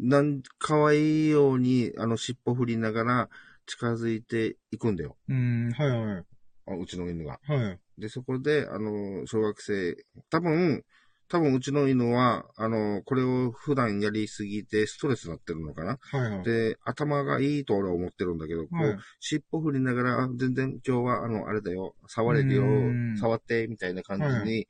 [0.00, 3.28] なん、可愛いように、あの、尻尾振りながら
[3.66, 5.16] 近づいていくんだよ。
[5.28, 6.24] うん、はいはい。
[6.66, 7.38] あうちの犬が。
[7.44, 8.00] はい。
[8.00, 9.96] で、そこで、あの、小学生、
[10.30, 10.84] 多分、
[11.28, 15.98] 多分うちの犬は、あの、これを普段やりすぎてストレスになってるのかな。
[16.10, 16.44] はいはい。
[16.44, 24.68] で、頭がいいと俺は思ってるんだけど、こはいう尻尾振りながら、あ全然今日は、あの、あれだよ、触れるようん、触って、みたいな感じはに、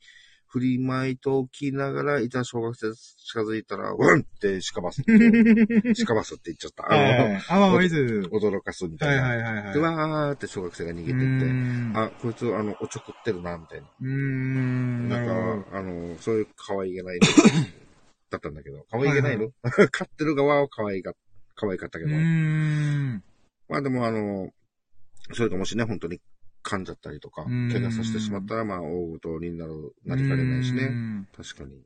[0.55, 5.11] 振りまいときながら、いた小学生近づいたら、うんってしかばすって、
[5.97, 6.85] しかばすって言っちゃった。
[6.85, 8.21] はいはいああ、まあまあ、いいです。
[8.21, 9.29] の、驚かすみたはいいな。
[9.31, 9.75] はいはいはい。
[9.75, 13.87] で、わーって小学生が逃げてうって、あ、こいつ、あの、おちょくってるな、みたいな。
[14.01, 15.09] うーん。
[15.09, 15.65] なんど。
[15.65, 17.27] か、あの、そういう可愛げないの
[18.31, 19.51] だったんだけど、可愛げないの、
[19.91, 21.15] 飼ってる側は可愛が、
[21.57, 22.13] 可愛かったけど。
[22.13, 23.25] うーん。
[23.69, 24.53] まあでもあの、
[25.33, 26.21] それかもしね、本当に
[26.65, 30.87] 噛んじゃったりとか、うん怪我させてしまったら、まあ、大事になる、なりかねないしうね。
[30.87, 31.83] ん確かに。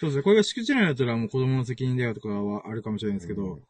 [0.00, 0.22] そうですね。
[0.22, 3.62] これが敷地内だったらもう子供の責任だよとかはあるかもしれないですけど、うん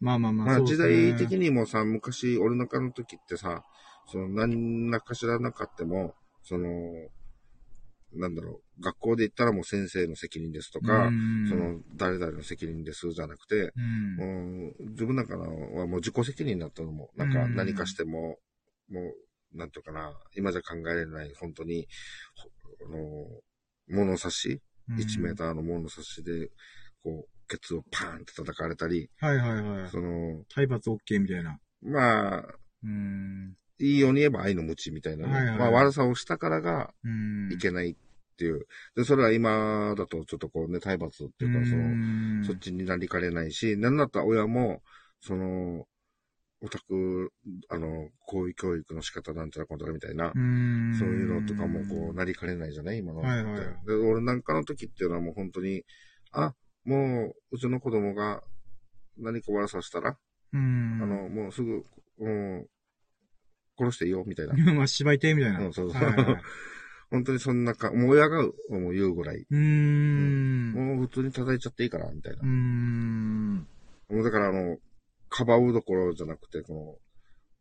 [0.00, 3.64] まあまあまあ、まあ、ね代的にもさ、昔、俺のの時ってさ、
[4.10, 6.68] その、何らかしらなかっても、その、
[8.14, 13.72] なんだろう、学校で言ったらもう先生の責任ですとか、うんその、誰々の責任ですじゃなくて、
[14.18, 14.74] うん。
[14.90, 18.38] 自分なんかのはもう自己責任だったのも、なんかうん何かしても、
[18.90, 19.14] もう、
[19.54, 21.86] なんていうかな、今じゃ考えられない、本当に、
[22.36, 23.26] ほあの、
[23.88, 24.60] 物差し、
[24.98, 26.50] 1メーターの物差しで、
[27.02, 29.90] こう、ケツをパーンって叩かれたり、はいはいはい。
[29.90, 31.58] その、体罰 OK みたいな。
[31.82, 33.56] まあ、うーん。
[33.78, 37.52] いいように言えば愛の無知みたいなね、はいはいまあ悪さをしたからがうん。
[37.52, 37.96] いけないっ
[38.36, 38.66] ていう。
[38.94, 44.82] で、それは今だとちょっとこうね、体罰っていうか、その、のそっちになりかねないし、なんだったら親も、
[45.20, 45.86] その、
[46.62, 47.32] オタク、
[47.68, 50.96] あの、こういう教育の仕方なんちゃらこんたらみたいな、うん。
[50.96, 53.20] そういうのとかもこうなりかねないじゃない今の。
[53.20, 55.84] はいはいで、俺なんかの時っていうのはもう本当に、
[56.30, 56.54] あ、
[56.84, 58.42] もう、うちの子供が
[59.18, 60.16] 何か悪さしたら、
[60.52, 61.00] うん。
[61.02, 61.84] あの、もうすぐ、
[62.18, 62.70] もう、
[63.76, 64.54] 殺していいよ、みたいな。
[64.74, 65.66] まあ、芝居亭みたいな。
[65.66, 66.42] うんそうそうはいはいはい
[67.10, 68.52] 本当にそんなか、もう親がも
[68.90, 70.72] う言うぐらい、うーん。
[70.72, 72.46] もう普通に叩いちゃっていいから、みたいなうー。
[72.46, 73.56] ん。
[74.08, 74.78] もうだからあの、
[75.32, 76.96] かばうどころじゃなくて、この、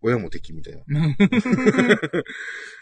[0.03, 0.81] 親も敵みたいな。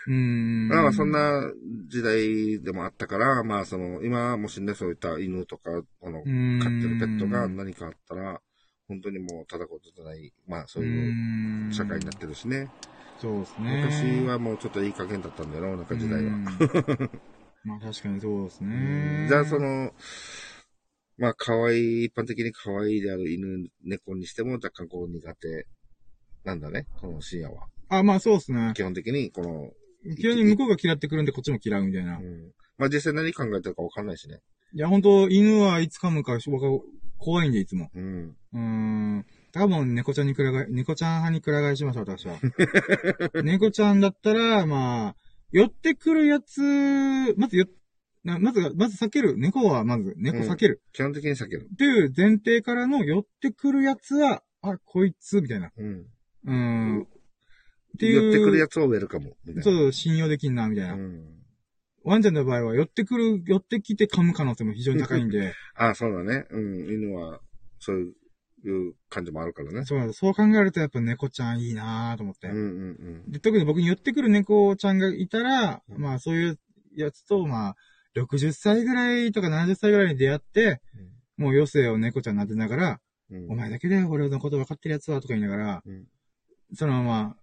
[0.07, 0.67] うーん。
[0.69, 1.11] まあそん。
[1.11, 1.51] な
[1.87, 5.71] 時代でもあったから、まあその、今もしね、そういった犬とか、
[6.03, 8.41] あの、飼ってるペットが何かあったら、
[8.87, 12.69] 本当にもうただことじゃない、まあそういう社会になってるしね。
[13.19, 13.71] そうですね。
[13.75, 16.31] 昔はもうちょっといい加減だったんだよな、なんか時代は。
[16.31, 16.39] は。
[17.65, 19.27] まあ確かにそうですね。
[19.27, 19.91] じゃあそ、の、
[21.19, 25.67] まあ可愛い、一般的に可愛いである犬、猫にしても若干こう苦手
[26.45, 27.67] なんだね、この深夜は。
[27.89, 28.71] あ、まあそうですね。
[28.75, 29.71] 基本的に、この、
[30.21, 32.19] 急に向こうが嫌ってくるんでこっちも嫌うみたいな。
[32.19, 32.51] いうん。
[32.77, 34.39] まあ実際何考えてるかわかんないしね。
[34.73, 36.79] や、本当犬はいつ噛むか僕は
[37.17, 37.89] 怖いんで、いつも。
[37.93, 38.35] うん。
[38.53, 39.25] うーん。
[39.51, 42.39] 多分、猫ちゃんにくらがい、猫ちゃん派にくら替えします、私は。
[43.43, 45.15] 猫ちゃんだったら、まあ、
[45.51, 46.61] 寄ってくるやつ、
[47.35, 47.71] まずよ、な
[48.23, 49.37] まず、まず避ける。
[49.37, 50.81] 猫はまず、猫避ける。
[50.93, 51.69] 基本的に避ける。
[51.73, 55.71] っていう前提からの寄ってくるやつは、あ、こいつ、みたいな。
[55.77, 56.05] うん。
[56.45, 57.01] うーん。
[57.03, 57.05] っ
[57.97, 58.23] ていう。
[58.23, 59.35] 寄ってくるやつをウェルカム。
[59.61, 60.93] そう、信用できんな、みたいな。
[60.95, 61.39] うん。
[62.03, 66.45] ワンちゃんの場合は、寄ってくる、寄ってきて噛む可能性も非常に高いんで、あそうだね。
[66.49, 66.93] うん。
[66.93, 67.39] 犬は、
[67.79, 68.13] そう
[68.65, 69.85] いう感じもあるからね。
[69.85, 72.47] そうそう考えるとやっぱ猫ちゃんいいなと思って。
[72.47, 72.59] うんう
[73.27, 76.59] んで特に僕に寄ってくる猫ちゃんがいたら、うんまあそういう
[76.95, 77.75] やつと、まあ、
[78.15, 80.81] 60歳ぐらいとか70歳ぐらいに出会って、
[81.37, 82.99] もう余生を猫ちゃんになってながら、
[83.31, 83.43] うん。
[83.43, 86.05] うんお前だけで俺のこと分かってるやつはとか言いながら、うん
[86.73, 87.35] そのまま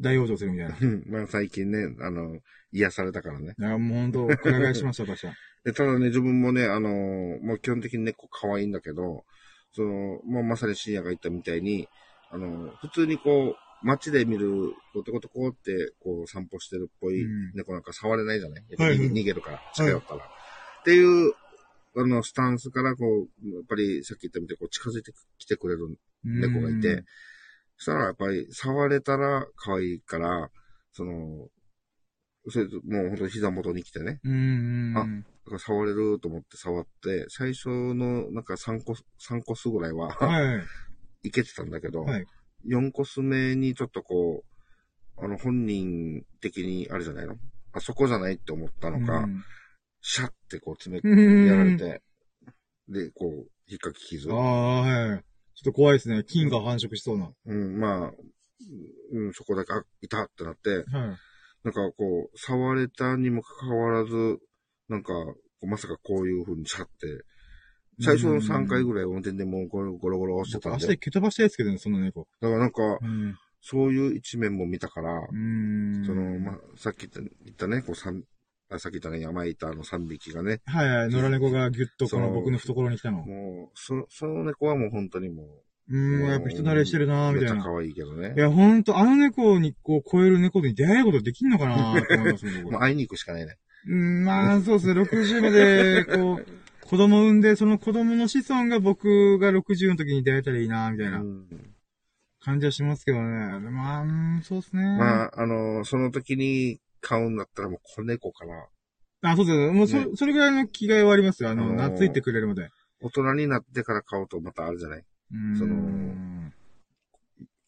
[0.00, 0.76] 大往生するみたいな。
[0.80, 1.04] うん。
[1.06, 2.38] まあ最近ね、あの、
[2.72, 3.54] 癒されたからね。
[3.58, 5.34] らもう本当、くら替えしました、私は。
[5.64, 9.24] で、ただね、自分もね、あのーもう基本的に猫可愛いんだけど、
[9.72, 11.88] その、もうまさに深夜が言ったみたいに、
[12.30, 20.24] あのー普通にこう、街で見る、こう、トコトコって、こう、散歩してるっぽいうん猫なんか触れないじゃない、やっぱはい逃げるから、近寄ったら。
[20.24, 21.32] っていう、
[21.96, 27.04] あの、スタンスから、こう、やっぱりさっき言ったみたいに、こう、近づいてきてくれる猫がいて、
[27.76, 30.50] そしたらやっぱり触れたら可愛いから、
[30.92, 31.48] その、
[32.48, 34.32] それともう本当に膝元に来てね、うん。
[34.32, 34.98] うん。
[34.98, 35.00] あ
[35.44, 40.64] だから触れると思って触って、最初のなんか3個、3コスぐらいは、はい。
[41.28, 42.26] いけてたんだけど、はい。
[42.66, 44.44] 4コス目にちょっとこ
[45.18, 47.36] う、あの本人的にあれじゃないの？
[47.72, 49.42] あそこじゃないって思ったのか、うん
[50.04, 52.02] シャッてこう詰め、うんやられて、
[52.88, 53.30] で、こう、
[53.68, 54.34] 引っかき傷あ。
[54.34, 55.18] あ、はい。
[55.18, 55.24] ちょっ
[55.66, 56.24] と怖いですね。
[56.24, 57.30] 菌が繁殖しそうな。
[57.46, 58.12] うん、まあ、
[59.12, 60.86] うん、そこだけ、あ、いたってなって、はい。
[61.62, 64.38] なんかこう、触れたにもかかわらず、
[64.88, 65.12] なんか、
[65.60, 66.92] まさかこういう風にシャって、
[68.02, 70.86] 最初の3回ぐらい運転でもうゴロゴロゴロして僕、たんで。
[70.86, 72.26] 明日蹴飛ばしたやつけどね、その猫。
[72.40, 73.36] だからなんか、うん。
[73.60, 76.04] そういう一面も見たから、うん。
[76.04, 78.24] その、まあ、さっき言ったね、こう三、
[78.68, 83.18] あさっき言ったね、山板の3匹がね、はいはい、野良猫がギュッとこの僕の懐に来たの。
[83.18, 87.54] もう、そ、その猫はもう本当にもう、うん、やっぱ人慣れしてるなーみたいな。
[87.54, 88.40] めっちゃ可愛いけどねい。
[88.40, 93.58] や、ほんと、あの猫にこう超える猫に出会えることできんのかなーって思いますね、僕 もう会いに行くしかないね。
[93.86, 96.46] うん、まあ、そうですね、60まで、こう、
[96.92, 101.46] 子供産んで、その子供の子孫が僕が60の時に出会えたらいいなーみたいなうん
[102.38, 103.60] 感じはしますけどね。
[103.70, 104.82] まあ、うんそうですね。
[104.98, 108.66] まあ、あの、その時に買うんだったらもう子猫かな。
[109.22, 109.72] あ、そうですね。
[109.72, 111.48] もうそ、ねそれぐらいの気概はありますよ。
[111.48, 112.68] あの、あのー懐いてくれるまで。
[113.00, 115.04] 大人になってから買うとまたあるじゃない。
[115.32, 116.52] うんその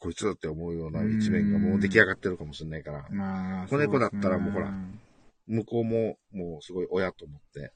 [0.00, 4.70] こいつだって思うような一面がもう出来上がってるかもしれないから、まあ、子猫だったらもうほら
[5.46, 7.72] 向こうももうすごい親と思って。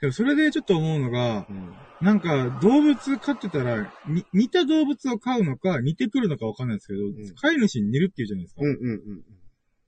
[0.00, 1.74] でもそれでちょっと思うのがう、ん。
[2.00, 8.60] なんか動物飼ってたら、に似た動物を飼うのか、似てくるのかわかんないですけど、ん飼い主に似るっていうじゃないですか。
[8.62, 9.24] うんうんうん。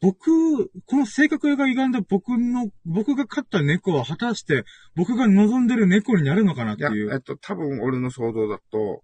[0.00, 7.12] 僕、この性格が歪んだ僕の、僕が飼った猫は果たして、僕が望んでる猫になるのかなっていや、いう。
[7.12, 9.02] えっと、多分俺の想像だと、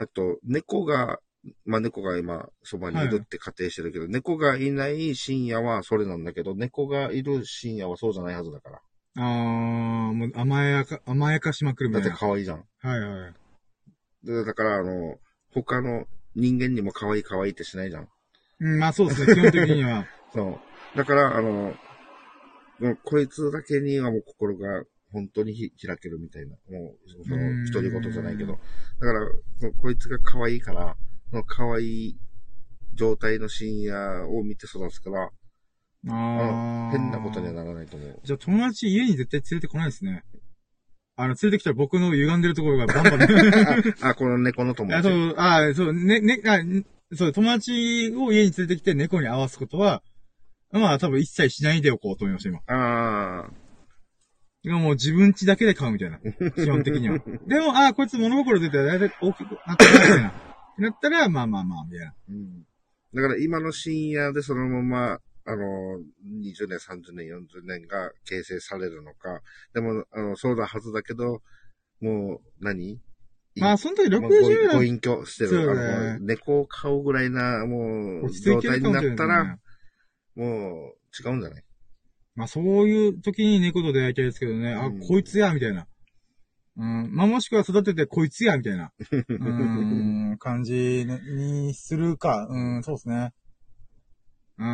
[0.00, 1.18] えっと、猫が、
[1.64, 8.80] まあ、猫が今、そばにいるって仮定してるけど、猫がいない深夜はそれなんだけど、猫がいる深夜はそうじゃないはずだから。
[9.20, 12.10] あー、もう甘やか、甘やかしまくるみだって。
[12.10, 12.64] 可愛いじゃん。
[12.80, 13.34] はいはい。
[14.26, 15.18] でだから、あの、
[15.52, 18.08] 他の人間にも可愛い可愛いってしないじゃん。
[18.60, 20.06] うん、まあそうですね、基本的には。
[20.32, 20.58] そ
[20.94, 20.96] う。
[20.96, 21.74] だから、あの、
[22.78, 26.56] もうこいつだけにはもう心が本当にひ開けるみたいな。
[26.70, 27.36] もう、その、
[27.72, 28.52] 独り言じゃないけど。
[28.52, 28.58] だ
[29.06, 29.20] から、
[29.58, 30.96] そのこいつが可愛いから、
[31.30, 32.20] その可愛い
[32.94, 35.30] 状態の深夜を見て育つから、
[36.08, 36.90] ああ。
[36.90, 38.20] 変なことにはならないと思う。
[38.22, 40.24] じゃあ友達家に絶対連れてこないですね。
[41.16, 43.94] あの、連れてきたら僕の歪んでるところがバンバン。
[44.00, 45.08] あ、この猫の友達。
[45.08, 50.02] あそう、あそう、ね、ね、あんそう、友達を家に連れてきて猫に合わすことは、
[50.72, 52.60] まあ多分一切しないでおこうと思いました、今。
[52.68, 53.50] ああ、
[54.62, 56.18] 今もう自分家だけで買うみたいな。
[56.54, 57.18] 基本的には。
[57.46, 60.32] でも、あこいつ物心出てだいたい大きくなったな、みたいな。
[60.78, 62.14] なったら、まあまあまあ、みたいな。
[62.28, 62.62] うん。
[63.14, 65.98] だから今の深夜でそのまま、あの、
[66.42, 69.40] 20年、30年、40年が形成されるのか。
[69.74, 71.42] でも、あの、そうだはずだけど、
[72.00, 73.00] もう何、
[73.56, 75.66] まあ、その時もうご60ご年隠居してる。
[75.66, 79.58] だね猫を飼うぐらいな、もう、落ち着いてる状態になったら、
[80.36, 81.64] もう、違うんじゃない？
[82.36, 85.86] まあそういう時に猫と出会いたいですけどね、あ、うんこいつや、みたいな。
[86.76, 87.10] うん。
[87.12, 88.92] まあもしくは育ててこいつや、みたいな。
[89.28, 89.34] う
[90.34, 92.46] ん、感じにするか。
[92.48, 93.32] うん、そうですね。
[94.60, 94.66] うん、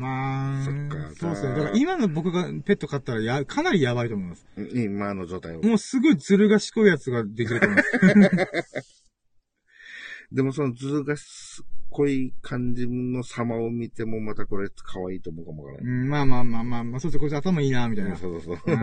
[0.00, 1.50] まあ、そっかそうですね。
[1.50, 4.44] だから今の僕がペット飼ったらや、かなりやばいと思います。
[4.74, 5.62] 今の状態を。
[5.62, 8.98] もうすぐずる賢いやつができると思います。
[10.32, 15.92] でもそのずるがす濃い感じの様を見てもまたこれ可愛いと思うかもわからない。
[15.92, 17.20] うん、まあまあまあまあ、まあ、そうですね。
[17.20, 18.16] こいつ頭いいな、みたいな。
[18.16, 18.78] そうそううそう。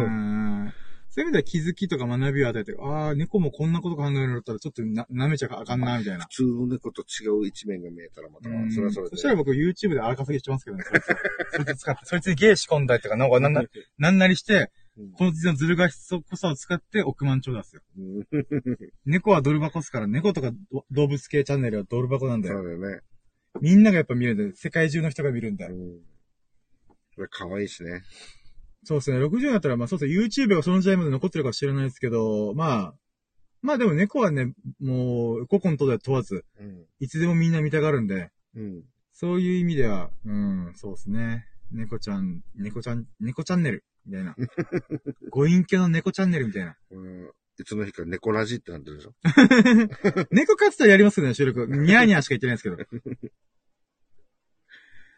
[1.15, 6.25] んそういう意味では気づきとか学びを与えて、ああ、猫もこんなこと考えるんだったらちょっとな舐めちゃあかんな、みたいな。
[6.25, 9.15] 普通の猫と違う一面が見えたらまた、うんそれはそれで。
[9.15, 11.05] そしたら僕 YouTube で荒稼ぎしてますけどね、そいつ。
[11.55, 13.63] そいつ使って、そいつに芸仕込んだりとか、なんかなんな
[13.97, 14.53] なんなりして、
[14.97, 17.81] うんこの実のずる賢さを使って億万長出すよ。
[17.97, 22.59] う ん猫はドル箱っすから、猫とかど動物系チャンネルはドル箱なんだよ。
[22.59, 23.01] そうだよね。
[23.59, 24.51] みんながやっぱ見るんだよ。
[24.55, 25.75] 世界中の人が見るんだよ。
[25.75, 25.99] うん。
[27.15, 28.03] これ可愛いしね。
[28.85, 29.17] そうですね。
[29.19, 30.25] 60だったら、まあそうですね。
[30.25, 32.95] YouTube がその時代まで残ってるかは知らないですけど、まあ、
[33.61, 36.85] まあでも猫はね、もう、古今東西問わず、うん。
[36.99, 38.83] いつでもみんな見たがるんで、うん。
[39.11, 41.47] そういう意味では、うん、そうですね。
[41.71, 44.35] 猫ちゃん、猫ちゃん、猫チャンネル、みたいな。
[45.31, 46.75] ご隠居の猫チャンネルみたいな。
[46.91, 49.13] うんいつの日か猫ラジってなってるでしょ？
[50.29, 51.65] 猫飼ってたらやりますけどね、収録。
[51.67, 52.77] ニャーニャーしか言ってないですけど。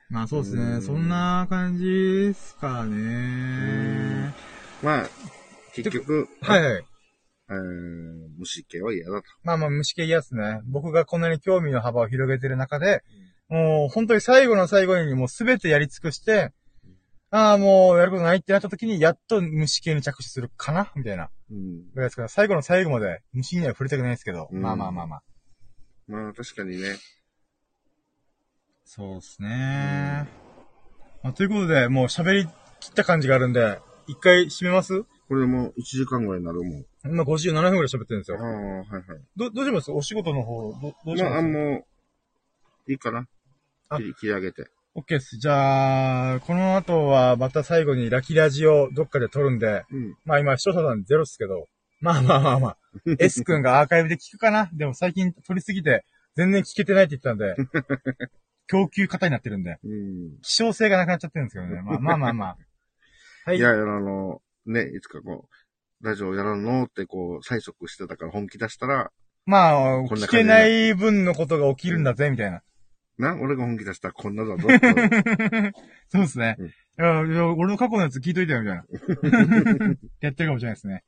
[0.10, 0.62] まあそうですね。
[0.64, 4.34] うんそんな感じですかね。
[4.82, 5.10] まあ、
[5.74, 6.86] 結局、はいはい。
[7.49, 7.55] えー、
[8.38, 9.28] 虫系は嫌だと。
[9.43, 10.62] まあまあ虫系嫌ですね。
[10.66, 13.03] 僕がこんなに興味の幅を広げてる中で、
[13.49, 16.51] もう本当に最後の最後にもうすべてやり尽くして、
[17.30, 20.91] ああ、もうやることないってなった時に、やっと虫系に着手するかな？
[20.95, 21.30] みたいな。
[21.51, 21.89] うん。
[21.93, 25.22] ぐらいですから、最後の最後まで虫には触れたくないですけど、うんまあまあまあまあ。
[26.08, 26.95] まあ確かにね。
[28.90, 30.28] そうですね。
[31.22, 32.48] まあ、ということで、もう喋り
[32.80, 35.04] 切った感じがあるんで、一回締めます？
[35.28, 36.86] これでもう1時間ぐらいになるもん。
[37.04, 38.38] 今57分ぐらい喋ってるんですよ。
[38.40, 39.04] ああ、はいはい。
[39.36, 39.92] ど、どうします？
[39.92, 41.86] お仕事の方、ど、どうしまあ、ますあも
[42.88, 43.28] う、いいかな。
[43.90, 44.68] あ切り切り上げて。
[44.96, 45.38] オッケーです。
[45.38, 50.16] じゃあ、この後はまた最後にラキラジをどっかで撮るんで、うん。
[50.24, 51.68] まあ今視聴者さんゼロですけど、
[52.00, 52.78] まあまあまあまあ、
[53.20, 54.70] S 君がアーカイブで聞くかな？
[54.72, 56.06] でも最近撮りすぎて
[56.38, 57.56] 全然聞けてないって言ってたんで、
[58.68, 60.41] 供給型になってるんで、うん。
[60.41, 61.82] 希少性がなくなっちゃってるんですけどね。
[61.82, 62.57] まあまあまあまあ。
[63.45, 65.47] はいいや、あの、ね、いつかこ
[66.01, 69.11] う、ラジオやらんのってこう、催促してたから本気出したら、
[69.45, 72.61] まあ、聞けない分のことが起きるんだぜ、みたいな。
[73.18, 74.68] な、俺が本気出したらこんなだぞ。
[76.11, 76.55] そうですね。
[76.59, 78.84] うんいやいや俺の過去のやつ聞いといたよ、みたいな。
[80.20, 81.03] やってるかもしれないですね。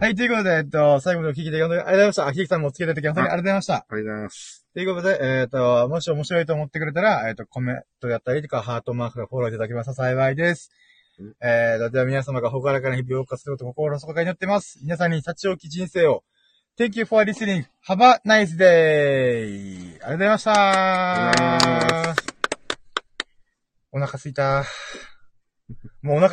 [0.00, 2.26] はい、ということで、えっと、最後までお聞きいただきありがとうございました。
[2.28, 3.74] あ、ひきさんもお付き合いいただきありがとうございました。
[3.74, 4.63] ありがとうございます。
[4.74, 10.72] ということで、えっ、と、もし面白いと思ってくれたら、えっ、と、コメントやったりとか、ハートマークがフォローいただけますと幸いです
[11.20, 11.34] うん。
[11.40, 14.80] えーと、では皆様がほがらかな日々を謳歌することを心の底から祈ってます。
[14.82, 16.24] 皆さんに立ち置き人生を。
[16.76, 17.66] Thank you for listening.
[17.86, 19.94] Have a nice day!
[19.94, 22.14] ありがとうございました
[23.92, 24.64] お腹すいた。
[26.02, 26.22] もうお腹